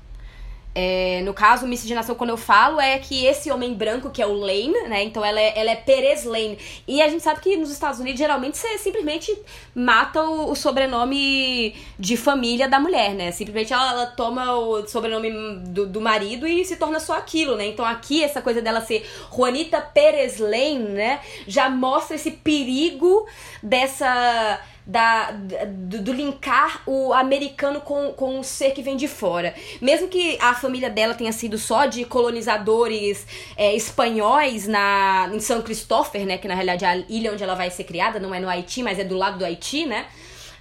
[0.73, 4.33] É, no caso, miscigenação, quando eu falo, é que esse homem branco, que é o
[4.33, 5.03] Lane, né?
[5.03, 6.57] Então ela é, ela é Perez Lane.
[6.87, 9.37] E a gente sabe que nos Estados Unidos, geralmente, você simplesmente
[9.75, 13.31] mata o, o sobrenome de família da mulher, né?
[13.31, 15.29] Simplesmente ela, ela toma o sobrenome
[15.67, 17.67] do, do, marido e se torna só aquilo, né?
[17.67, 19.05] Então aqui, essa coisa dela ser
[19.35, 21.19] Juanita Perez Lane, né?
[21.47, 23.27] Já mostra esse perigo
[23.61, 29.55] dessa da, do, do, linkar o americano com, com o ser que vem de fora.
[29.79, 33.25] Mesmo que a família dela tenha sido só de colonizadores
[33.55, 36.37] é, espanhóis na, em São Cristóvão, né?
[36.37, 38.83] Que na realidade é a ilha onde ela vai ser criada, não é no Haiti,
[38.83, 40.07] mas é do lado do Haiti, né?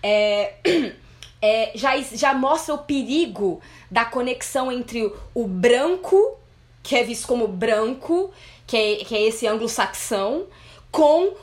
[0.00, 0.54] É,
[1.42, 6.38] é, já, já mostra o perigo da conexão entre o branco,
[6.84, 8.30] que é visto como branco,
[8.64, 10.44] que é, que é esse anglo-saxão,
[10.92, 11.34] com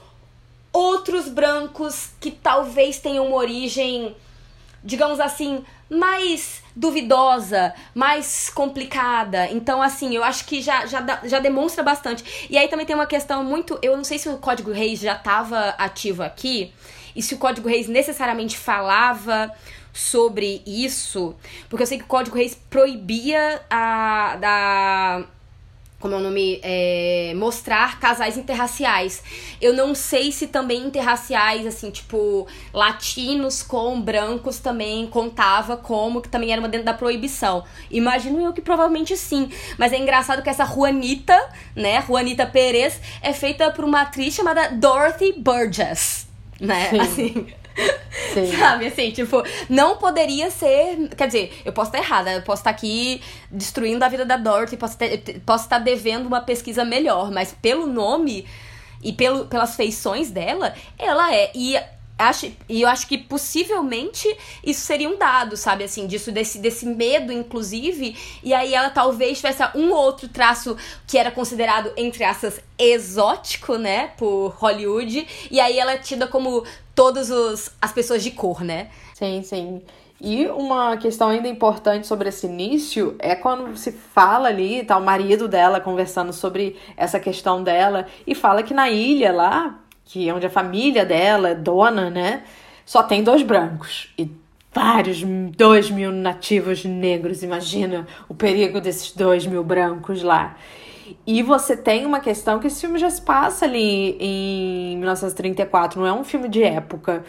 [0.78, 4.16] outros brancos que talvez tenham uma origem,
[4.84, 9.50] digamos assim, mais duvidosa, mais complicada.
[9.50, 12.48] Então, assim, eu acho que já, já, já demonstra bastante.
[12.50, 13.80] E aí também tem uma questão muito.
[13.82, 16.72] Eu não sei se o Código Reis já estava ativo aqui
[17.16, 19.52] e se o Código Reis necessariamente falava
[19.92, 21.36] sobre isso,
[21.68, 25.26] porque eu sei que o Código Reis proibia a da
[25.99, 29.23] como é o nome, é, mostrar casais interraciais.
[29.60, 36.29] Eu não sei se também interraciais, assim, tipo, latinos com brancos também contava como, que
[36.29, 37.63] também era uma dentro da proibição.
[37.89, 39.50] Imagino eu que provavelmente sim.
[39.77, 44.69] Mas é engraçado que essa Juanita, né, Juanita Perez, é feita por uma atriz chamada
[44.69, 46.27] Dorothy Burgess,
[46.60, 47.00] né, sim.
[47.00, 47.48] assim...
[48.34, 48.52] Sim.
[48.58, 51.10] Sabe, assim, tipo, não poderia ser.
[51.15, 53.21] Quer dizer, eu posso estar errada, eu posso estar aqui
[53.52, 57.88] destruindo a vida da Dorothy, posso, ter, posso estar devendo uma pesquisa melhor, mas pelo
[57.88, 58.46] nome
[59.04, 61.52] e pelo, pelas feições dela, ela é.
[61.54, 61.78] E
[62.18, 64.28] acho, e eu acho que possivelmente
[64.63, 69.38] isso seria um dado, sabe, assim, disso, desse, desse medo, inclusive, e aí ela talvez
[69.38, 75.78] tivesse um outro traço que era considerado, entre aspas, exótico, né, por Hollywood, e aí
[75.78, 76.63] ela é tida como
[76.96, 77.32] todas
[77.82, 78.90] as pessoas de cor, né?
[79.13, 79.82] Sim, sim.
[80.20, 85.04] E uma questão ainda importante sobre esse início é quando se fala ali, tá o
[85.04, 90.33] marido dela conversando sobre essa questão dela e fala que na ilha lá, que é
[90.33, 92.43] onde a família dela é dona, né,
[92.85, 94.31] só tem dois brancos e
[94.73, 95.21] vários,
[95.55, 97.43] dois mil nativos negros.
[97.43, 100.55] Imagina o perigo desses dois mil brancos lá.
[101.25, 106.08] E você tem uma questão que esse filme já se passa ali em 1934, não
[106.08, 107.23] é um filme de época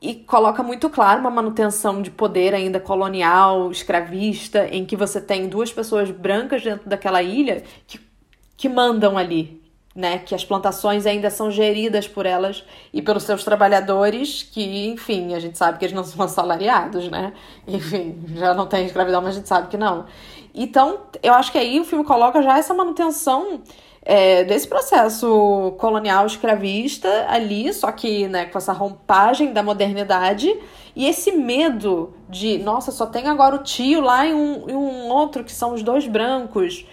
[0.00, 5.48] e coloca muito claro uma manutenção de poder ainda colonial, escravista, em que você tem
[5.48, 8.00] duas pessoas brancas dentro daquela ilha que,
[8.56, 9.60] que mandam ali,
[9.94, 10.18] né?
[10.18, 15.40] Que as plantações ainda são geridas por elas e pelos seus trabalhadores, que, enfim, a
[15.40, 17.32] gente sabe que eles não são assalariados, né?
[17.66, 20.06] Enfim, já não tem escravidão, mas a gente sabe que não.
[20.54, 23.60] Então, eu acho que aí o filme coloca já essa manutenção
[24.02, 30.48] é, desse processo colonial escravista ali, só que né, com essa rompagem da modernidade
[30.96, 35.08] e esse medo de, nossa, só tem agora o tio lá e um, e um
[35.10, 36.84] outro que são os dois brancos.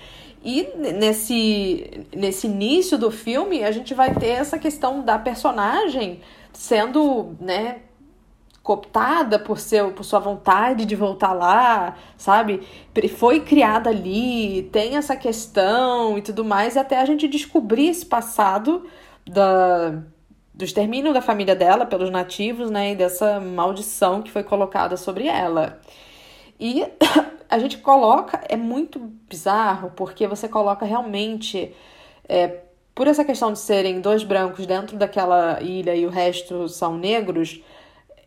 [0.45, 6.21] E nesse, nesse início do filme, a gente vai ter essa questão da personagem
[6.53, 7.79] sendo, né,
[8.61, 12.61] cooptada por, seu, por sua vontade de voltar lá, sabe?
[13.17, 18.05] Foi criada ali, tem essa questão e tudo mais, e até a gente descobrir esse
[18.05, 18.85] passado
[19.25, 19.99] da,
[20.53, 22.91] do extermínio da família dela pelos nativos, né?
[22.91, 25.79] E dessa maldição que foi colocada sobre ela.
[26.59, 26.83] E
[27.49, 28.99] a gente coloca, é muito
[29.29, 31.73] bizarro, porque você coloca realmente.
[32.27, 32.61] É,
[32.93, 37.61] por essa questão de serem dois brancos dentro daquela ilha e o resto são negros,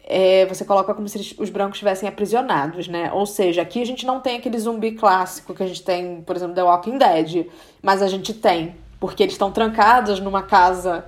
[0.04, 3.10] é, você coloca como se os brancos estivessem aprisionados, né?
[3.12, 6.36] Ou seja, aqui a gente não tem aquele zumbi clássico que a gente tem, por
[6.36, 7.46] exemplo, The Walking Dead,
[7.82, 11.04] mas a gente tem, porque eles estão trancados numa casa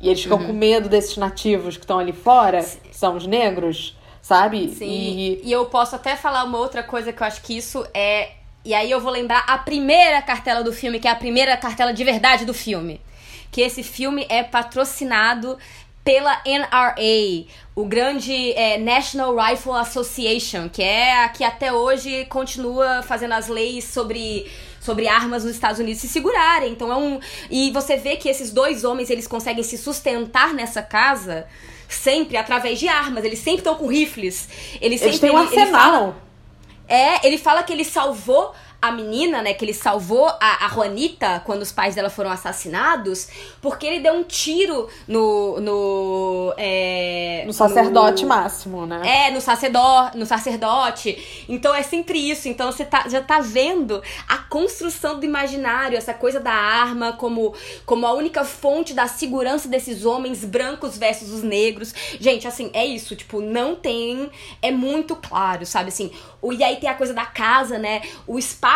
[0.00, 0.46] e eles ficam uhum.
[0.46, 4.68] com medo desses nativos que estão ali fora, que são os negros, sabe?
[4.68, 4.86] Sim.
[4.86, 5.40] E...
[5.44, 8.32] e eu posso até falar uma outra coisa que eu acho que isso é.
[8.64, 11.92] E aí eu vou lembrar a primeira cartela do filme, que é a primeira cartela
[11.92, 13.00] de verdade do filme.
[13.50, 15.58] Que esse filme é patrocinado
[16.04, 23.02] pela NRA, o grande é, National Rifle Association, que é a que até hoje continua
[23.02, 24.50] fazendo as leis sobre
[24.80, 26.72] sobre armas nos Estados Unidos se segurarem.
[26.72, 30.82] Então é um e você vê que esses dois homens eles conseguem se sustentar nessa
[30.82, 31.46] casa
[31.94, 33.24] sempre através de armas.
[33.24, 34.48] Eles sempre estão com rifles.
[34.80, 35.62] Eles, eles têm um arsenal.
[35.62, 36.16] Ele fala,
[36.88, 38.52] é, ele fala que ele salvou
[38.82, 43.28] a menina, né, que ele salvou a, a Juanita quando os pais dela foram assassinados,
[43.60, 45.60] porque ele deu um tiro no.
[45.60, 49.02] No, é, no sacerdote no, máximo, né?
[49.04, 51.44] É, no sacerdote, no sacerdote.
[51.48, 52.48] Então é sempre isso.
[52.48, 57.54] Então você tá, já tá vendo a construção do imaginário, essa coisa da arma como,
[57.84, 61.94] como a única fonte da segurança desses homens brancos versus os negros.
[62.18, 63.14] Gente, assim, é isso.
[63.14, 64.30] Tipo, não tem.
[64.62, 65.88] É muito claro, sabe?
[65.88, 66.10] Assim,
[66.42, 68.02] o, e aí tem a coisa da casa, né?
[68.26, 68.69] O espaço,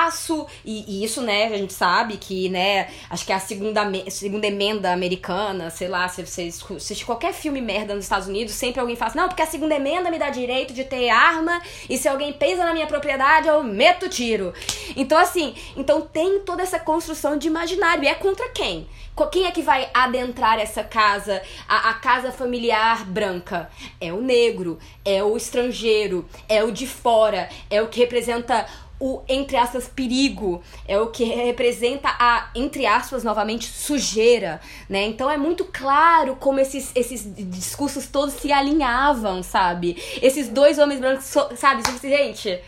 [0.65, 4.47] e, e, isso, né, a gente sabe que, né, acho que é a segunda, segunda
[4.47, 8.97] emenda americana, sei lá, se você assiste qualquer filme merda nos Estados Unidos, sempre alguém
[8.97, 12.09] fala assim, não, porque a segunda emenda me dá direito de ter arma, e se
[12.09, 14.53] alguém pesa na minha propriedade, eu meto tiro.
[14.97, 18.05] Então, assim, então tem toda essa construção de imaginário.
[18.05, 18.87] E é contra quem?
[19.31, 23.71] Quem é que vai adentrar essa casa, a, a, casa familiar branca?
[24.01, 28.67] É o negro, é o estrangeiro, é o de fora, é o que representa
[29.01, 35.05] o, entre aspas, perigo, é o que representa a, entre aspas, novamente, sujeira, né?
[35.05, 39.97] Então é muito claro como esses, esses discursos todos se alinhavam, sabe?
[40.23, 41.25] Esses dois homens brancos,
[41.57, 41.83] sabe?
[42.01, 42.61] Gente,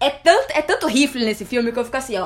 [0.00, 2.24] é tanto, é tanto rifle nesse filme que eu fico assim, ó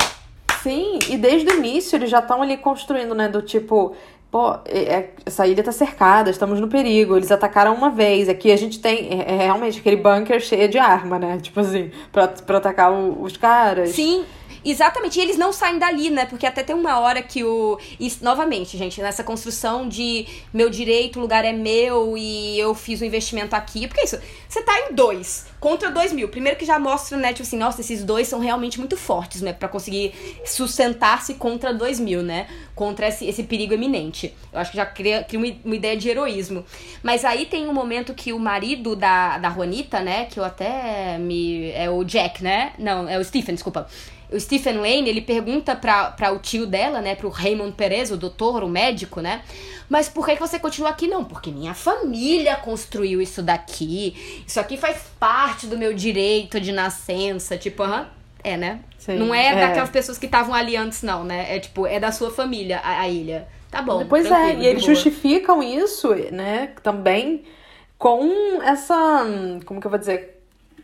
[0.62, 3.28] Sim, e desde o início eles já estão ali construindo, né?
[3.28, 3.94] Do tipo,
[4.30, 7.16] pô, é, é, essa ilha tá cercada, estamos no perigo.
[7.16, 8.28] Eles atacaram uma vez.
[8.28, 11.38] Aqui a gente tem é, é realmente aquele bunker cheio de arma, né?
[11.40, 13.90] Tipo assim, pra, pra atacar o, os caras.
[13.90, 14.24] Sim.
[14.64, 16.26] Exatamente, e eles não saem dali, né?
[16.26, 17.78] Porque até tem uma hora que o.
[17.98, 23.00] E, novamente, gente, nessa construção de meu direito, o lugar é meu e eu fiz
[23.00, 23.86] o um investimento aqui.
[23.86, 26.28] Porque é isso, você tá em dois contra dois mil.
[26.28, 29.52] Primeiro que já mostra, né, tipo assim, nossa, esses dois são realmente muito fortes, né?
[29.52, 32.46] para conseguir sustentar-se contra dois mil, né?
[32.74, 34.34] Contra esse, esse perigo eminente.
[34.52, 36.64] Eu acho que já cria, cria uma, uma, ideia de heroísmo.
[37.02, 40.26] Mas aí tem um momento que o marido da, da Juanita, né?
[40.26, 41.70] Que eu até me.
[41.72, 42.72] É o Jack, né?
[42.78, 43.88] Não, é o Stephen, desculpa
[44.30, 48.16] o Stephen Lane, ele pergunta pra, pra o tio dela, né, pro Raymond Perez, o
[48.16, 49.42] doutor, o médico, né,
[49.88, 51.08] mas por que você continua aqui?
[51.08, 56.72] Não, porque minha família construiu isso daqui, isso aqui faz parte do meu direito de
[56.72, 58.06] nascença, tipo, aham,
[58.44, 58.80] é, né?
[58.98, 59.66] Sim, não é, é.
[59.66, 61.56] daquelas pessoas que estavam ali antes, não, né?
[61.56, 63.48] É tipo, é da sua família, a, a ilha.
[63.70, 64.06] Tá bom.
[64.06, 64.94] Pois é, e eles boa.
[64.94, 67.44] justificam isso, né, também
[67.98, 69.26] com essa,
[69.66, 70.37] como que eu vou dizer,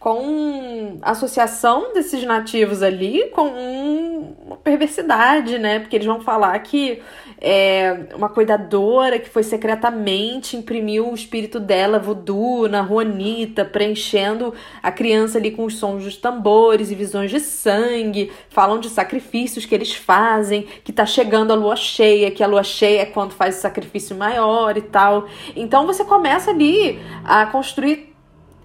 [0.04, 7.00] com associação desses nativos ali com um- uma perversidade, né, porque eles vão falar que
[7.40, 14.52] é, uma cuidadora que foi secretamente imprimiu o espírito dela, voodoo, na Juanita, preenchendo
[14.82, 19.64] a criança ali com os sons dos tambores e visões de sangue, falam de sacrifícios
[19.64, 23.32] que eles fazem, que tá chegando a lua cheia, que a lua cheia é quando
[23.32, 25.26] faz o sacrifício maior e tal.
[25.56, 28.13] Então você começa ali a construir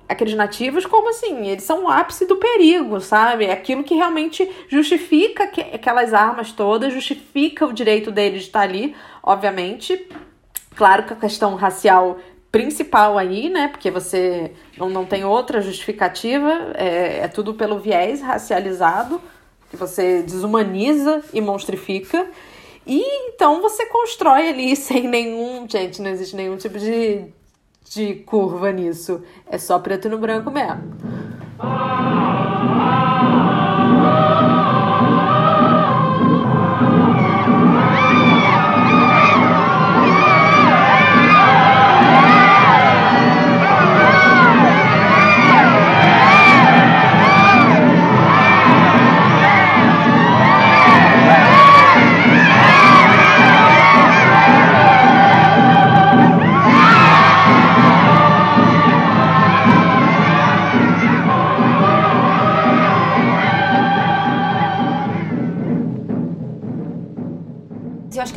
[0.10, 3.46] aqueles nativos como assim, eles são o ápice do perigo, sabe?
[3.46, 8.62] É aquilo que realmente justifica que, aquelas armas todas, justifica o direito deles de estar
[8.62, 10.10] ali, obviamente.
[10.76, 12.18] Claro que a questão racial
[12.52, 13.68] principal aí, né?
[13.68, 19.22] Porque você não, não tem outra justificativa, é, é tudo pelo viés racializado,
[19.70, 22.28] que você desumaniza e monstrifica.
[22.88, 25.70] E então você constrói ali sem nenhum.
[25.70, 27.26] Gente, não existe nenhum tipo de,
[27.90, 29.24] de curva nisso.
[29.46, 30.96] É só preto no branco mesmo.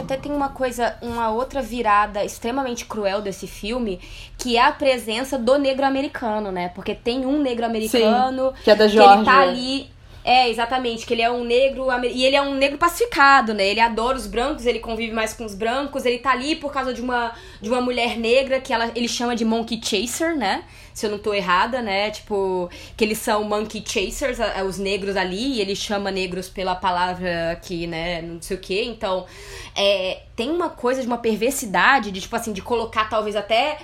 [0.03, 4.01] Que até tem uma coisa, uma outra virada extremamente cruel desse filme,
[4.37, 6.69] que é a presença do negro americano, né?
[6.75, 9.25] Porque tem um negro americano que é da ele Geórgia.
[9.25, 9.91] tá ali.
[10.25, 11.87] É, exatamente, que ele é um negro.
[12.05, 13.67] E ele é um negro pacificado, né?
[13.67, 16.95] Ele adora os brancos, ele convive mais com os brancos, ele tá ali por causa
[16.95, 20.65] de uma, de uma mulher negra que ela, ele chama de Monkey Chaser, né?
[20.95, 22.11] Se eu não tô errada, né?
[22.11, 27.53] Tipo, que eles são Monkey Chasers, os negros ali, e ele chama negros pela palavra
[27.53, 28.23] aqui, né?
[28.23, 28.85] Não sei o quê.
[28.87, 29.27] Então,
[29.75, 33.79] é, tem uma coisa de uma perversidade, de tipo assim, de colocar talvez até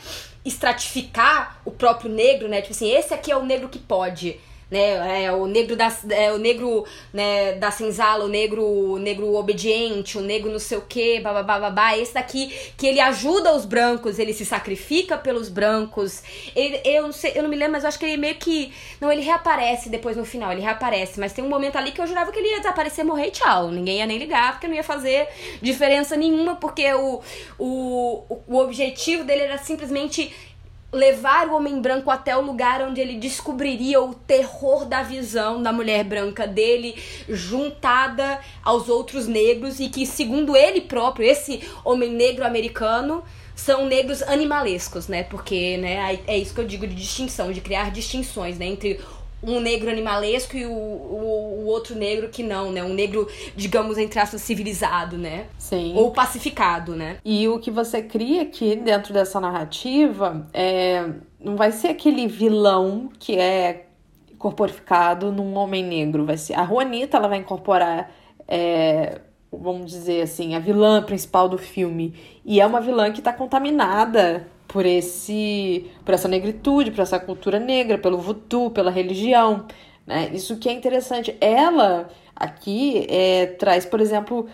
[0.45, 2.61] estratificar o próprio negro, né?
[2.61, 4.39] Tipo assim, esse aqui é o negro que pode.
[4.70, 10.18] Né, é o negro da é o negro né, da senzala, o negro negro obediente,
[10.18, 14.18] o negro não sei o que, babá, babá, esse daqui que ele ajuda os brancos,
[14.18, 16.22] ele se sacrifica pelos brancos.
[16.54, 18.70] Ele, eu não sei, eu não me lembro, mas eu acho que ele meio que
[19.00, 22.06] não, ele reaparece depois no final, ele reaparece, mas tem um momento ali que eu
[22.06, 23.70] jurava que ele ia desaparecer, morrer e tchau.
[23.70, 25.28] Ninguém ia nem ligar, porque não ia fazer
[25.62, 27.22] diferença nenhuma, porque o,
[27.58, 30.32] o, o objetivo dele era simplesmente
[30.93, 35.72] levar o homem branco até o lugar onde ele descobriria o terror da visão da
[35.72, 36.95] mulher branca dele
[37.28, 43.22] juntada aos outros negros e que segundo ele próprio esse homem negro americano
[43.55, 45.24] são negros animalescos, né?
[45.24, 49.01] Porque, né, aí é isso que eu digo de distinção, de criar distinções, né, entre
[49.43, 52.82] um negro animalesco e o, o, o outro negro que não, né?
[52.82, 55.47] Um negro, digamos, entre aspas, civilizado, né?
[55.59, 55.93] Sim.
[55.97, 57.18] Ou pacificado, né?
[57.24, 61.09] E o que você cria aqui dentro dessa narrativa é,
[61.41, 63.86] não vai ser aquele vilão que é
[64.39, 66.24] corporificado num homem negro.
[66.24, 68.11] Vai ser a Juanita, ela vai incorporar,
[68.47, 69.20] é,
[69.53, 72.14] vamos dizer assim, a vilã principal do filme.
[72.45, 77.58] E é uma vilã que está contaminada por esse, por essa negritude, por essa cultura
[77.58, 79.66] negra, pelo voodoo, pela religião.
[80.06, 80.30] Né?
[80.32, 81.34] Isso que é interessante.
[81.40, 84.46] Ela aqui é, traz, por exemplo,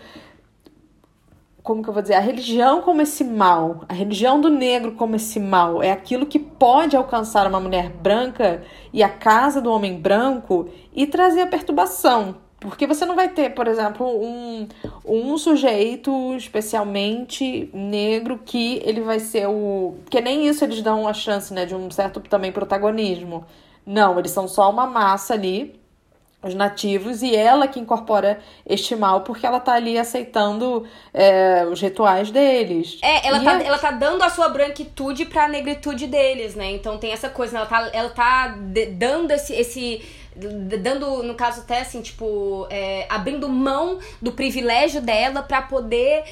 [1.61, 5.15] como que eu vou dizer, a religião como esse mal, a religião do negro como
[5.15, 8.63] esse mal, é aquilo que pode alcançar uma mulher branca
[8.93, 12.44] e a casa do homem branco e trazer a perturbação.
[12.69, 14.67] Porque você não vai ter, por exemplo, um,
[15.05, 19.95] um sujeito especialmente negro que ele vai ser o.
[20.03, 23.45] Porque nem isso eles dão a chance, né, de um certo também protagonismo.
[23.85, 25.79] Não, eles são só uma massa ali
[26.45, 31.81] os nativos e ela que incorpora este mal porque ela tá ali aceitando é, os
[31.81, 32.99] rituais deles.
[33.01, 36.71] É, ela E tá, é- ela tá dando a sua branquitude pra negritude deles, né?
[36.71, 37.59] Então tem essa coisa, né?
[37.59, 38.55] ela tá, ela tá
[38.93, 40.01] dando esse, esse.
[40.81, 46.23] Dando, no caso, até assim, tipo, é, abrindo mão do privilégio dela pra poder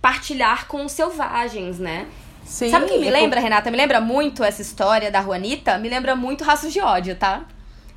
[0.00, 2.06] partilhar com os selvagens, né?
[2.44, 3.70] Sim, Sabe o que me lembra, Renata?
[3.70, 5.78] Me lembra muito essa história da Juanita?
[5.78, 7.44] Me lembra muito Rastros de Ódio, tá?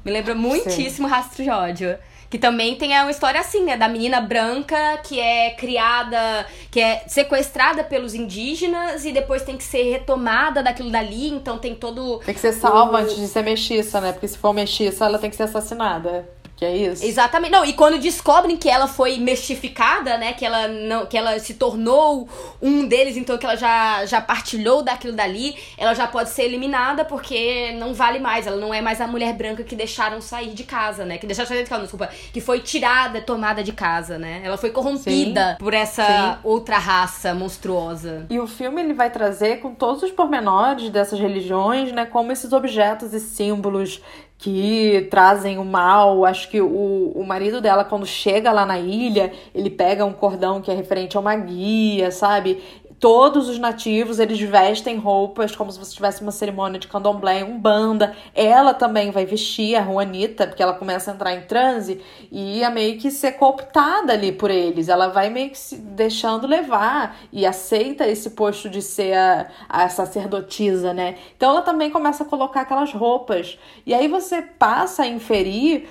[0.03, 1.97] Me lembra muitíssimo Rastros de Ódio.
[2.29, 3.77] Que também tem uma história assim, né?
[3.77, 9.63] Da menina branca que é criada, que é sequestrada pelos indígenas e depois tem que
[9.63, 11.29] ser retomada daquilo dali.
[11.29, 12.19] Então tem todo.
[12.25, 12.95] Tem que ser salva o...
[12.97, 14.11] antes de ser mexiça, né?
[14.11, 16.27] Porque se for mexiça, ela tem que ser assassinada.
[16.55, 17.05] Que é isso?
[17.05, 17.51] Exatamente.
[17.51, 20.33] Não, e quando descobrem que ela foi mestificada, né?
[20.33, 22.29] Que ela não, que ela se tornou
[22.61, 27.03] um deles, então que ela já, já partilhou daquilo dali, ela já pode ser eliminada
[27.03, 28.47] porque não vale mais.
[28.47, 31.17] Ela não é mais a mulher branca que deixaram sair de casa, né?
[31.17, 32.09] Que deixaram sair de casa, desculpa.
[32.31, 34.41] Que foi tirada, tomada de casa, né?
[34.43, 35.57] Ela foi corrompida Sim.
[35.59, 36.39] por essa Sim.
[36.41, 38.25] outra raça monstruosa.
[38.29, 42.05] E o filme ele vai trazer com todos os pormenores dessas religiões, né?
[42.05, 44.01] Como esses objetos e símbolos
[44.37, 46.25] que trazem o mal.
[46.25, 50.61] Acho que o, o marido dela, quando chega lá na ilha, ele pega um cordão
[50.61, 52.61] que é referente a uma guia, sabe?
[52.99, 58.15] Todos os nativos, eles vestem roupas como se você tivesse uma cerimônia de candomblé, umbanda.
[58.33, 62.69] Ela também vai vestir a Juanita, porque ela começa a entrar em transe e ia
[62.69, 64.87] meio que ser cooptada ali por eles.
[64.87, 69.89] Ela vai meio que se deixando levar e aceita esse posto de ser a, a
[69.89, 71.15] sacerdotisa, né?
[71.35, 73.59] Então ela também começa a colocar aquelas roupas.
[73.85, 75.87] E aí você passa a inferir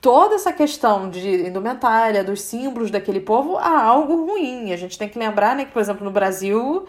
[0.00, 4.72] toda essa questão de indumentária, dos símbolos daquele povo, a algo ruim.
[4.72, 6.86] A gente tem que lembrar, né, que, por exemplo, no Brasil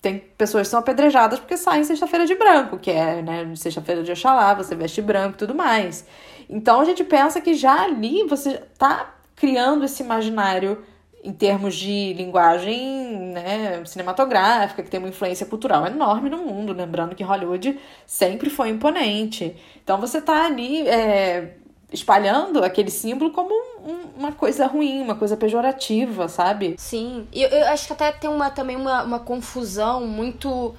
[0.00, 4.12] tem pessoas que são apedrejadas porque saem sexta-feira de branco, que é, né, sexta-feira de
[4.12, 6.06] Oxalá, você veste branco e tudo mais.
[6.48, 10.82] Então a gente pensa que já ali você tá criando esse imaginário
[11.22, 17.14] em termos de linguagem né, cinematográfica, que tem uma influência cultural enorme no mundo, lembrando
[17.14, 19.56] que Hollywood sempre foi imponente.
[19.82, 21.57] Então você tá ali é,
[21.92, 26.74] espalhando aquele símbolo como um, uma coisa ruim, uma coisa pejorativa, sabe?
[26.78, 30.74] Sim, eu, eu acho que até tem uma, também uma, uma confusão muito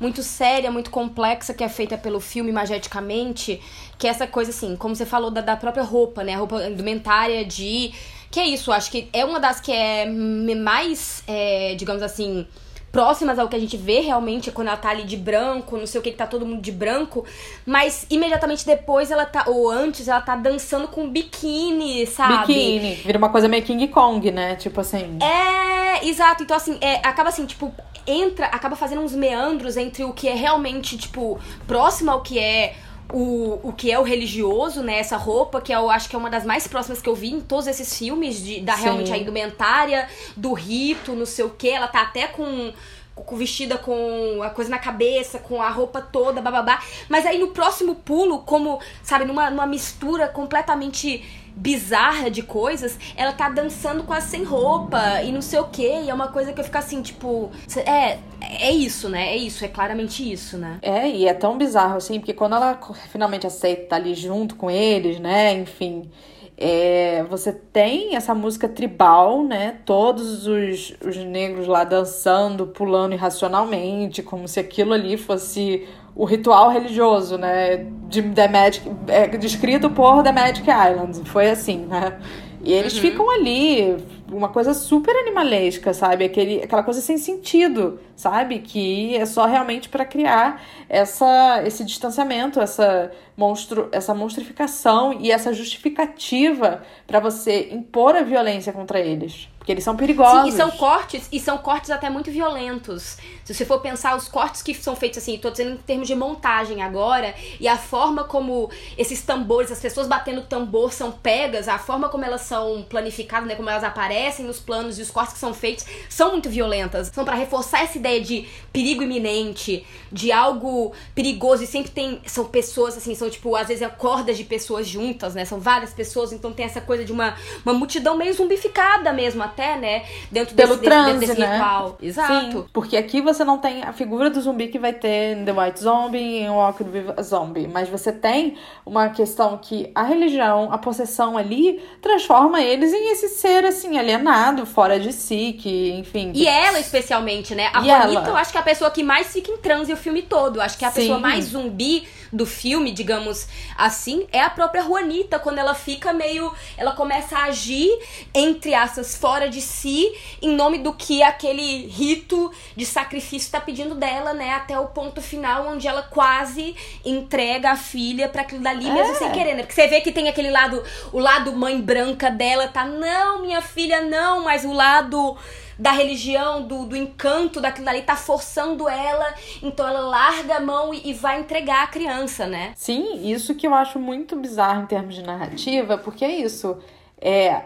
[0.00, 3.62] muito séria, muito complexa que é feita pelo filme imageticamente,
[3.96, 6.34] que é essa coisa assim, como você falou da, da própria roupa, né?
[6.34, 7.92] A roupa indumentária de.
[8.30, 12.46] Que é isso, acho que é uma das que é mais, é, digamos assim,
[12.94, 16.00] próximas ao que a gente vê realmente quando ela tá ali de branco, não sei
[16.00, 17.24] o que, que tá todo mundo de branco,
[17.66, 22.46] mas imediatamente depois ela tá, ou antes, ela tá dançando com biquíni, sabe?
[22.46, 24.54] Biquíni, vira uma coisa meio King Kong, né?
[24.54, 25.18] Tipo assim.
[25.20, 26.44] É, exato.
[26.44, 27.74] Então, assim, é, acaba assim, tipo,
[28.06, 32.76] entra, acaba fazendo uns meandros entre o que é realmente, tipo, próximo ao que é
[33.12, 34.98] o, o que é o religioso, né?
[34.98, 37.40] Essa roupa, que eu acho que é uma das mais próximas que eu vi em
[37.40, 38.82] todos esses filmes, de, da Sim.
[38.84, 41.68] realmente a indumentária, do rito, não sei o que.
[41.68, 42.72] Ela tá até com
[43.14, 46.82] com, vestida com a coisa na cabeça, com a roupa toda, bababá.
[47.08, 51.24] Mas aí no próximo pulo, como, sabe, numa, numa mistura completamente
[51.56, 55.86] bizarra de coisas, ela tá dançando quase sem roupa e não sei o que.
[55.86, 57.50] E é uma coisa que eu fico assim, tipo.
[57.86, 59.28] É, é isso, né?
[59.28, 60.78] É isso, é claramente isso, né?
[60.82, 62.78] É, e é tão bizarro assim, porque quando ela
[63.10, 65.52] finalmente aceita estar ali junto com eles, né?
[65.52, 66.10] Enfim.
[66.56, 69.78] É, você tem essa música tribal, né?
[69.84, 75.84] Todos os, os negros lá dançando, pulando irracionalmente, como se aquilo ali fosse
[76.14, 77.86] o ritual religioso, né?
[78.08, 81.28] De The Magic, é, descrito por The Magic Island.
[81.28, 82.18] Foi assim, né?
[82.64, 83.00] E eles uhum.
[83.02, 83.94] ficam ali,
[84.32, 86.24] uma coisa super animalesca, sabe?
[86.24, 88.60] Aquele, aquela coisa sem sentido, sabe?
[88.60, 95.52] Que é só realmente para criar essa, esse distanciamento, essa, monstro, essa monstrificação e essa
[95.52, 99.46] justificativa para você impor a violência contra eles.
[99.64, 100.42] Porque eles são perigosos.
[100.42, 103.16] Sim, e são cortes, e são cortes até muito violentos.
[103.46, 106.14] Se você for pensar os cortes que são feitos assim, tô dizendo em termos de
[106.14, 111.78] montagem agora, e a forma como esses tambores, as pessoas batendo tambor são pegas, a
[111.78, 115.40] forma como elas são planificadas, né, como elas aparecem nos planos e os cortes que
[115.40, 117.10] são feitos são muito violentas.
[117.14, 122.44] São para reforçar essa ideia de perigo iminente, de algo perigoso e sempre tem são
[122.44, 125.46] pessoas assim, são tipo, às vezes é cordas de pessoas juntas, né?
[125.46, 127.34] São várias pessoas, então tem essa coisa de uma,
[127.64, 130.04] uma multidão meio zumbificada mesmo até, né?
[130.30, 131.52] Dentro Pelo desse, transe, desse, desse né?
[131.56, 131.98] ritual.
[132.02, 132.32] Exato.
[132.34, 135.52] Sim, porque aqui você não tem a figura do zumbi que vai ter em The
[135.52, 136.84] White Zombie e em Walk
[137.16, 142.92] a Zombie, mas você tem uma questão que a religião, a possessão ali transforma eles
[142.92, 146.32] em esse ser assim alienado, fora de si, que, enfim.
[146.34, 147.70] E ela especialmente, né?
[147.72, 148.28] A e Juanita, ela?
[148.28, 150.56] eu acho que é a pessoa que mais fica em transe o filme todo.
[150.56, 151.00] Eu acho que é a Sim.
[151.02, 153.46] pessoa mais zumbi do filme, digamos
[153.76, 156.52] assim, é a própria Juanita, quando ela fica meio.
[156.76, 157.90] Ela começa a agir,
[158.34, 163.94] entre aspas, fora de si, em nome do que aquele rito de sacrifício está pedindo
[163.94, 164.50] dela, né?
[164.50, 166.74] Até o ponto final, onde ela quase
[167.04, 169.14] entrega a filha para aquilo dali, mesmo é.
[169.14, 169.62] sem querer, né?
[169.62, 170.82] Porque você vê que tem aquele lado,
[171.12, 175.36] o lado mãe branca dela tá, não, minha filha, não, mas o lado
[175.78, 180.94] da religião, do, do encanto daquilo ali, tá forçando ela, então ela larga a mão
[180.94, 182.72] e, e vai entregar a criança, né?
[182.76, 186.78] Sim, isso que eu acho muito bizarro em termos de narrativa, porque é isso
[187.24, 187.62] é,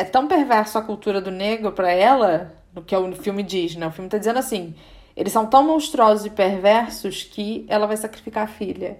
[0.00, 3.86] é tão perverso a cultura do negro para ela, no que o filme diz, né?
[3.86, 4.74] O filme tá dizendo assim:
[5.14, 8.98] eles são tão monstruosos e perversos que ela vai sacrificar a filha.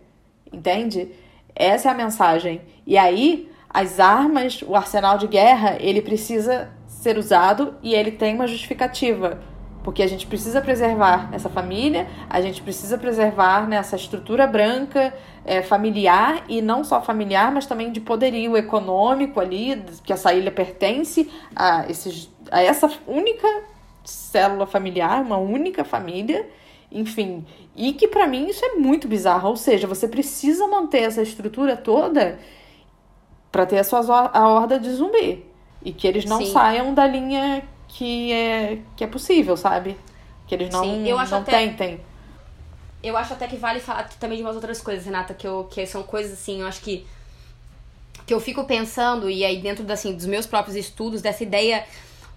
[0.53, 1.09] Entende?
[1.55, 2.61] Essa é a mensagem.
[2.86, 8.34] E aí, as armas, o arsenal de guerra, ele precisa ser usado e ele tem
[8.34, 9.40] uma justificativa.
[9.82, 15.14] Porque a gente precisa preservar essa família, a gente precisa preservar né, essa estrutura branca
[15.44, 20.50] é, familiar, e não só familiar, mas também de poderio econômico ali, que essa ilha
[20.50, 23.48] pertence a, esses, a essa única
[24.04, 26.46] célula familiar, uma única família,
[26.90, 27.44] enfim.
[27.74, 29.48] E que para mim isso é muito bizarro.
[29.48, 32.38] Ou seja, você precisa manter essa estrutura toda
[33.50, 35.44] para ter a sua a horda de zumbi.
[35.82, 36.52] E que eles não Sim.
[36.52, 37.62] saiam da linha
[37.93, 39.97] que é, que é possível, sabe?
[40.47, 42.01] Que eles não, Sim, eu acho não até, tentem.
[43.03, 45.84] Eu acho até que vale falar também de umas outras coisas, Renata, que, eu, que
[45.86, 47.07] são coisas assim, eu acho que.
[48.26, 51.84] Que eu fico pensando, e aí dentro assim, dos meus próprios estudos, dessa ideia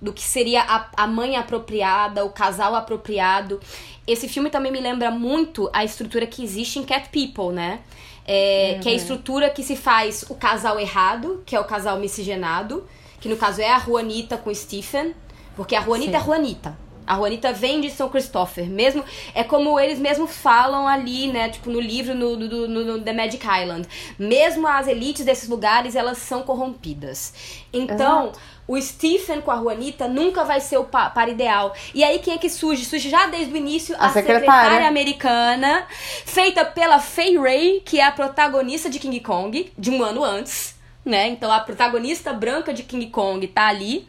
[0.02, 3.60] do que seria a, a mãe apropriada, o casal apropriado.
[4.06, 7.80] Esse filme também me lembra muito a estrutura que existe em Cat People, né?
[8.26, 8.82] É, uhum.
[8.82, 12.86] Que é a estrutura que se faz o casal errado, que é o casal miscigenado,
[13.22, 15.14] que no caso é a Juanita com o Stephen,
[15.56, 16.18] porque a Juanita Sim.
[16.18, 16.78] é Juanita.
[17.06, 18.70] A Juanita vem de São Christopher.
[18.70, 19.04] Mesmo,
[19.36, 21.50] é como eles mesmos falam ali, né?
[21.50, 23.88] Tipo, no livro no, no, no, no, The Magic Island.
[24.18, 27.34] Mesmo as elites desses lugares, elas são corrompidas.
[27.74, 28.40] Então, Exato.
[28.68, 31.74] o Stephen com a Juanita nunca vai ser o par ideal.
[31.94, 32.86] E aí, quem é que surge?
[32.86, 34.40] Surge já desde o início a, a secretária.
[34.40, 34.88] secretária.
[34.88, 35.86] americana,
[36.26, 40.76] feita pela Fay Ray, que é a protagonista de King Kong, de um ano antes.
[41.04, 41.28] Né?
[41.28, 44.08] Então, a protagonista branca de King Kong tá ali.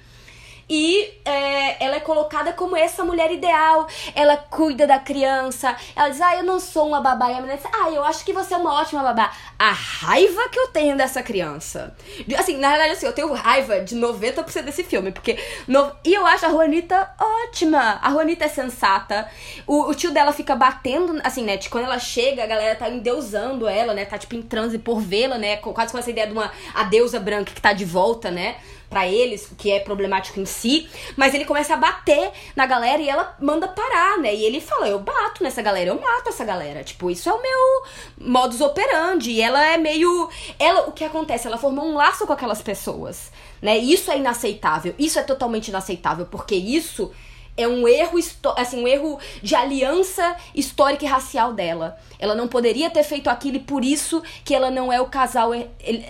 [0.69, 3.87] E é, ela é colocada como essa mulher ideal.
[4.15, 5.77] Ela cuida da criança.
[5.95, 7.31] Ela diz: Ah, eu não sou uma babá.
[7.31, 9.33] E a menina diz: Ah, eu acho que você é uma ótima babá.
[9.59, 11.95] A raiva que eu tenho dessa criança.
[12.39, 15.12] Assim, na verdade, assim, eu tenho raiva de 90% desse filme.
[15.12, 15.39] Porque.
[15.69, 15.93] No...
[16.05, 17.99] E eu acho a Juanita ótima.
[18.03, 19.29] A Juanita é sensata.
[19.67, 21.59] O, o tio dela fica batendo, assim, né?
[21.71, 24.05] Quando ela chega, a galera tá endeusando ela, né?
[24.05, 25.57] Tá, tipo, em transe por vê-la, né?
[25.57, 28.57] Quase com essa ideia de uma a deusa branca que tá de volta, né?
[28.95, 33.09] Para eles, que é problemático em si, mas ele começa a bater na galera e
[33.09, 34.33] ela manda parar, né?
[34.33, 36.85] E ele fala: "Eu bato nessa galera, eu mato essa galera".
[36.85, 39.33] Tipo, isso é o meu modus operandi.
[39.33, 40.31] E ela é meio
[40.61, 41.49] ela, o que acontece?
[41.49, 43.77] Ela formou um laço com aquelas pessoas, né?
[43.77, 44.95] Isso é inaceitável.
[44.97, 47.11] Isso é totalmente inaceitável, porque isso
[47.57, 48.19] é um erro,
[48.57, 51.97] assim, um erro de aliança histórica e racial dela.
[52.19, 55.53] Ela não poderia ter feito aquilo e por isso que ela não é o casal.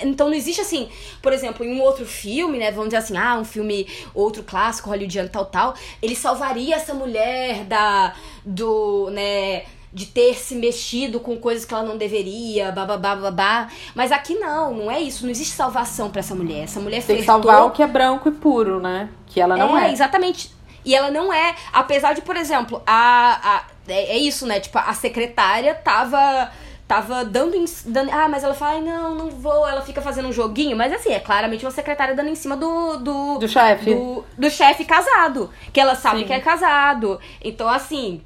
[0.02, 0.88] Então não existe assim,
[1.20, 2.70] por exemplo, em um outro filme, né?
[2.70, 5.74] Vamos dizer assim, ah, um filme, outro clássico, hollywoodiano, tal, tal.
[6.02, 8.14] Ele salvaria essa mulher da.
[8.44, 9.10] do.
[9.10, 9.64] né?
[9.94, 13.68] de ter se mexido com coisas que ela não deveria, bababá, babá.
[13.94, 15.22] Mas aqui não, não é isso.
[15.22, 16.64] Não existe salvação para essa mulher.
[16.64, 19.08] Essa mulher Tem que salvar o que é branco e puro, né?
[19.24, 19.90] Que ela não é.
[19.90, 20.50] É, exatamente.
[20.84, 24.60] E ela não é, apesar de, por exemplo, a, a é, é isso, né?
[24.60, 26.50] Tipo, a secretária tava
[26.86, 27.56] tava dando,
[27.86, 29.66] dando, Ah, mas ela fala, não, não vou.
[29.66, 30.76] Ela fica fazendo um joguinho.
[30.76, 32.98] Mas assim, é claramente uma secretária dando em cima do.
[32.98, 33.94] Do, do chefe.
[33.94, 35.50] Do, do chefe casado.
[35.72, 36.26] Que ela sabe Sim.
[36.26, 37.20] que é casado.
[37.42, 38.22] Então, assim.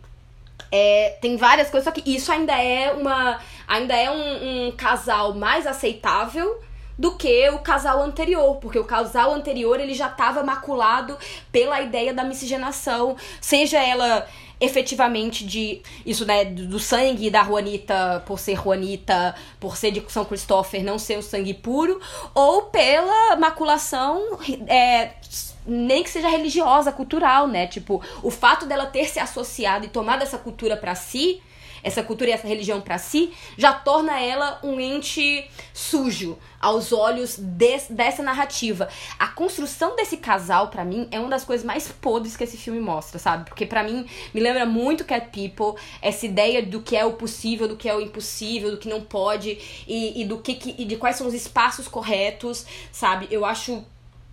[0.71, 3.41] É, tem várias coisas, só que isso ainda é uma.
[3.67, 6.61] Ainda é um, um casal mais aceitável
[6.99, 11.17] do que o casal anterior, porque o casal anterior ele já estava maculado
[11.53, 14.27] pela ideia da miscigenação, seja ela
[14.61, 20.25] efetivamente de isso, né, do sangue da Juanita por ser Juanita, por ser de São
[20.25, 22.01] Christopher, não ser o sangue puro,
[22.35, 24.21] ou pela maculação
[24.67, 25.13] é,
[25.65, 27.67] nem que seja religiosa, cultural, né?
[27.67, 31.41] Tipo, o fato dela ter se associado e tomado essa cultura para si
[31.89, 37.39] essa cultura e essa religião para si, já torna ela um ente sujo aos olhos
[37.39, 38.89] dessa narrativa.
[39.19, 42.81] A construção desse casal, para mim, é uma das coisas mais podres que esse filme
[42.81, 43.49] mostra, sabe?
[43.49, 47.69] Porque para mim me lembra muito Cat People, essa ideia do que é o possível,
[47.69, 50.85] do que é o impossível, do que não pode e, e do que, que e
[50.85, 53.29] de quais são os espaços corretos, sabe?
[53.31, 53.85] Eu acho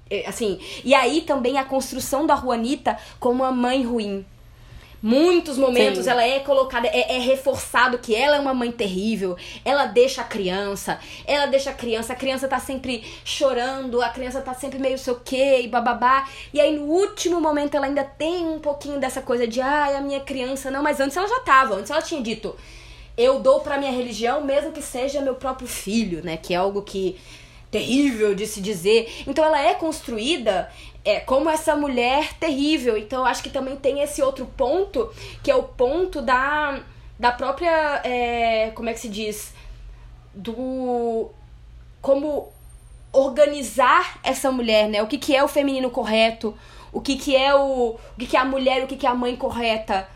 [0.09, 4.25] é, assim, e aí também a construção da Juanita como uma mãe ruim,
[5.05, 6.09] Muitos momentos Sim.
[6.09, 10.23] ela é colocada, é, é, reforçado que ela é uma mãe terrível, ela deixa a
[10.23, 14.97] criança, ela deixa a criança, a criança tá sempre chorando, a criança tá sempre meio
[14.97, 16.27] sei o quê e bababá.
[16.51, 20.01] E aí no último momento ela ainda tem um pouquinho dessa coisa de, ai, a
[20.01, 22.55] minha criança, não, mas antes ela já tava, antes ela tinha dito,
[23.15, 26.35] eu dou pra minha religião mesmo que seja meu próprio filho, né?
[26.35, 27.15] Que é algo que
[27.69, 29.23] terrível de se dizer.
[29.27, 30.71] Então ela é construída
[31.05, 32.97] é, como essa mulher terrível.
[32.97, 35.09] Então acho que também tem esse outro ponto,
[35.43, 36.81] que é o ponto da,
[37.17, 38.01] da própria.
[38.03, 39.53] É, como é que se diz?
[40.33, 41.29] Do.
[42.01, 42.51] Como
[43.13, 45.01] organizar essa mulher, né?
[45.01, 46.53] O que, que é o feminino correto,
[46.91, 49.09] o que, que é o, o que, que é a mulher, o que, que é
[49.09, 50.07] a mãe correta.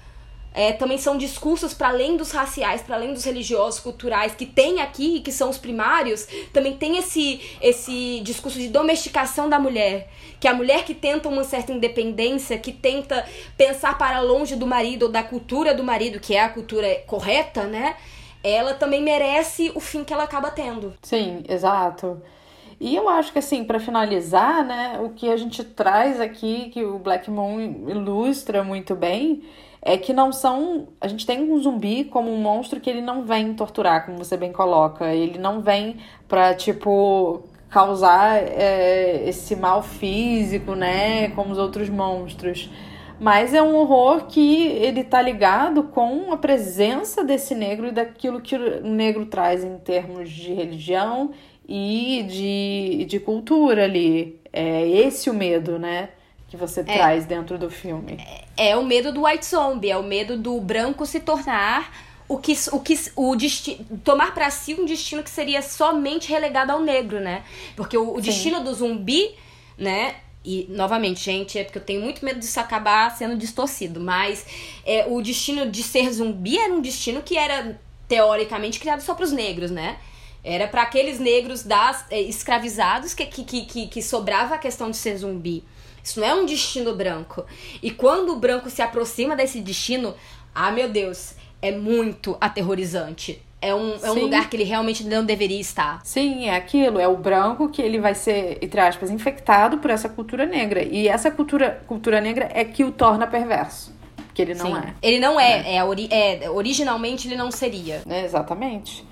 [0.53, 4.81] É, também são discursos para além dos raciais, para além dos religiosos, culturais que tem
[4.81, 10.47] aqui, que são os primários, também tem esse esse discurso de domesticação da mulher, que
[10.47, 13.25] é a mulher que tenta uma certa independência, que tenta
[13.55, 17.63] pensar para longe do marido ou da cultura do marido, que é a cultura correta,
[17.65, 17.95] né?
[18.43, 20.93] Ela também merece o fim que ela acaba tendo.
[21.03, 22.21] Sim, exato.
[22.79, 26.81] E eu acho que, assim, para finalizar, né, o que a gente traz aqui, que
[26.81, 29.43] o Black Moon ilustra muito bem,
[29.82, 30.89] é que não são.
[30.99, 34.36] A gente tem um zumbi como um monstro que ele não vem torturar, como você
[34.36, 35.13] bem coloca.
[35.13, 42.69] Ele não vem pra, tipo, causar é, esse mal físico, né, como os outros monstros.
[43.19, 48.39] Mas é um horror que ele tá ligado com a presença desse negro e daquilo
[48.39, 51.32] que o negro traz em termos de religião
[51.67, 54.39] e de, de cultura ali.
[54.53, 56.09] É esse o medo, né?
[56.47, 58.13] Que você é, traz dentro do filme.
[58.13, 61.89] É, é o medo do white zombie, é o medo do branco se tornar
[62.28, 66.72] o que o que o destino tomar para si um destino que seria somente relegado
[66.72, 67.43] ao negro, né?
[67.78, 69.34] Porque o, o destino do zumbi,
[69.78, 70.18] né?
[70.43, 74.45] E novamente, gente, é porque eu tenho muito medo disso acabar sendo distorcido, mas
[74.86, 77.80] é, o destino de ser zumbi era um destino que era
[78.10, 79.97] teoricamente criado só para os negros, né?
[80.43, 84.97] Era para aqueles negros das, é, escravizados que, que, que, que sobrava a questão de
[84.97, 85.64] ser zumbi.
[86.03, 87.45] Isso não é um destino branco.
[87.81, 90.15] E quando o branco se aproxima desse destino,
[90.53, 93.41] ah, meu Deus, é muito aterrorizante.
[93.61, 95.99] É um, é um lugar que ele realmente não deveria estar.
[96.05, 96.97] Sim, é aquilo.
[96.97, 100.81] É o branco que ele vai ser, entre aspas, infectado por essa cultura negra.
[100.81, 103.93] E essa cultura, cultura negra é que o torna perverso.
[104.33, 104.77] Que ele não Sim.
[104.77, 104.93] é.
[105.01, 105.73] Ele não é.
[105.73, 105.75] É.
[105.75, 108.01] é, ori é originalmente ele não seria.
[108.09, 109.05] É, exatamente.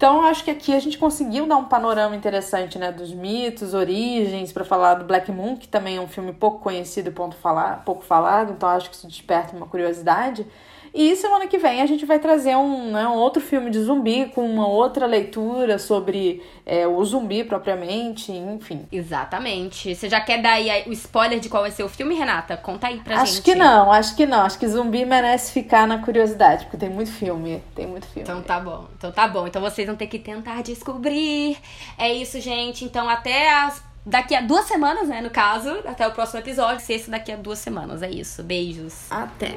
[0.00, 4.50] Então, acho que aqui a gente conseguiu dar um panorama interessante, né, dos mitos, origens,
[4.50, 8.50] para falar do Black Moon, que também é um filme pouco conhecido e pouco falado,
[8.50, 10.46] então acho que isso desperta uma curiosidade.
[10.92, 14.26] E semana que vem a gente vai trazer um, né, um outro filme de zumbi
[14.34, 18.86] com uma outra leitura sobre é, o zumbi propriamente, enfim.
[18.90, 19.94] Exatamente.
[19.94, 22.56] Você já quer dar aí o spoiler de qual vai ser o filme, Renata?
[22.56, 23.34] Conta aí pra acho gente.
[23.34, 24.40] Acho que não, acho que não.
[24.42, 27.62] Acho que zumbi merece ficar na curiosidade, porque tem muito filme.
[27.74, 28.22] Tem muito filme.
[28.22, 28.86] Então tá bom.
[28.96, 29.46] Então tá bom.
[29.46, 31.56] Então vocês vão ter que tentar descobrir.
[31.96, 32.84] É isso, gente.
[32.84, 35.20] Então até as daqui a duas semanas, né?
[35.20, 36.80] No caso, até o próximo episódio.
[36.84, 38.02] Sexta daqui a duas semanas.
[38.02, 38.42] É isso.
[38.42, 39.10] Beijos.
[39.10, 39.54] Até.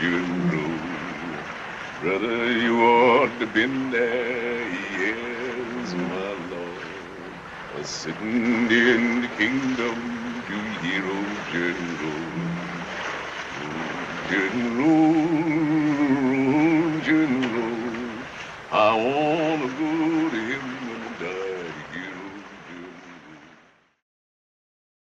[0.00, 0.68] You.
[2.00, 4.68] Brother, you ought to been there,
[5.00, 7.80] yes, my lord.
[7.80, 10.18] A sitting in the kingdom
[10.80, 12.27] hero general.
[14.28, 14.92] General,
[17.00, 18.26] General,
[18.70, 20.07] I wanna go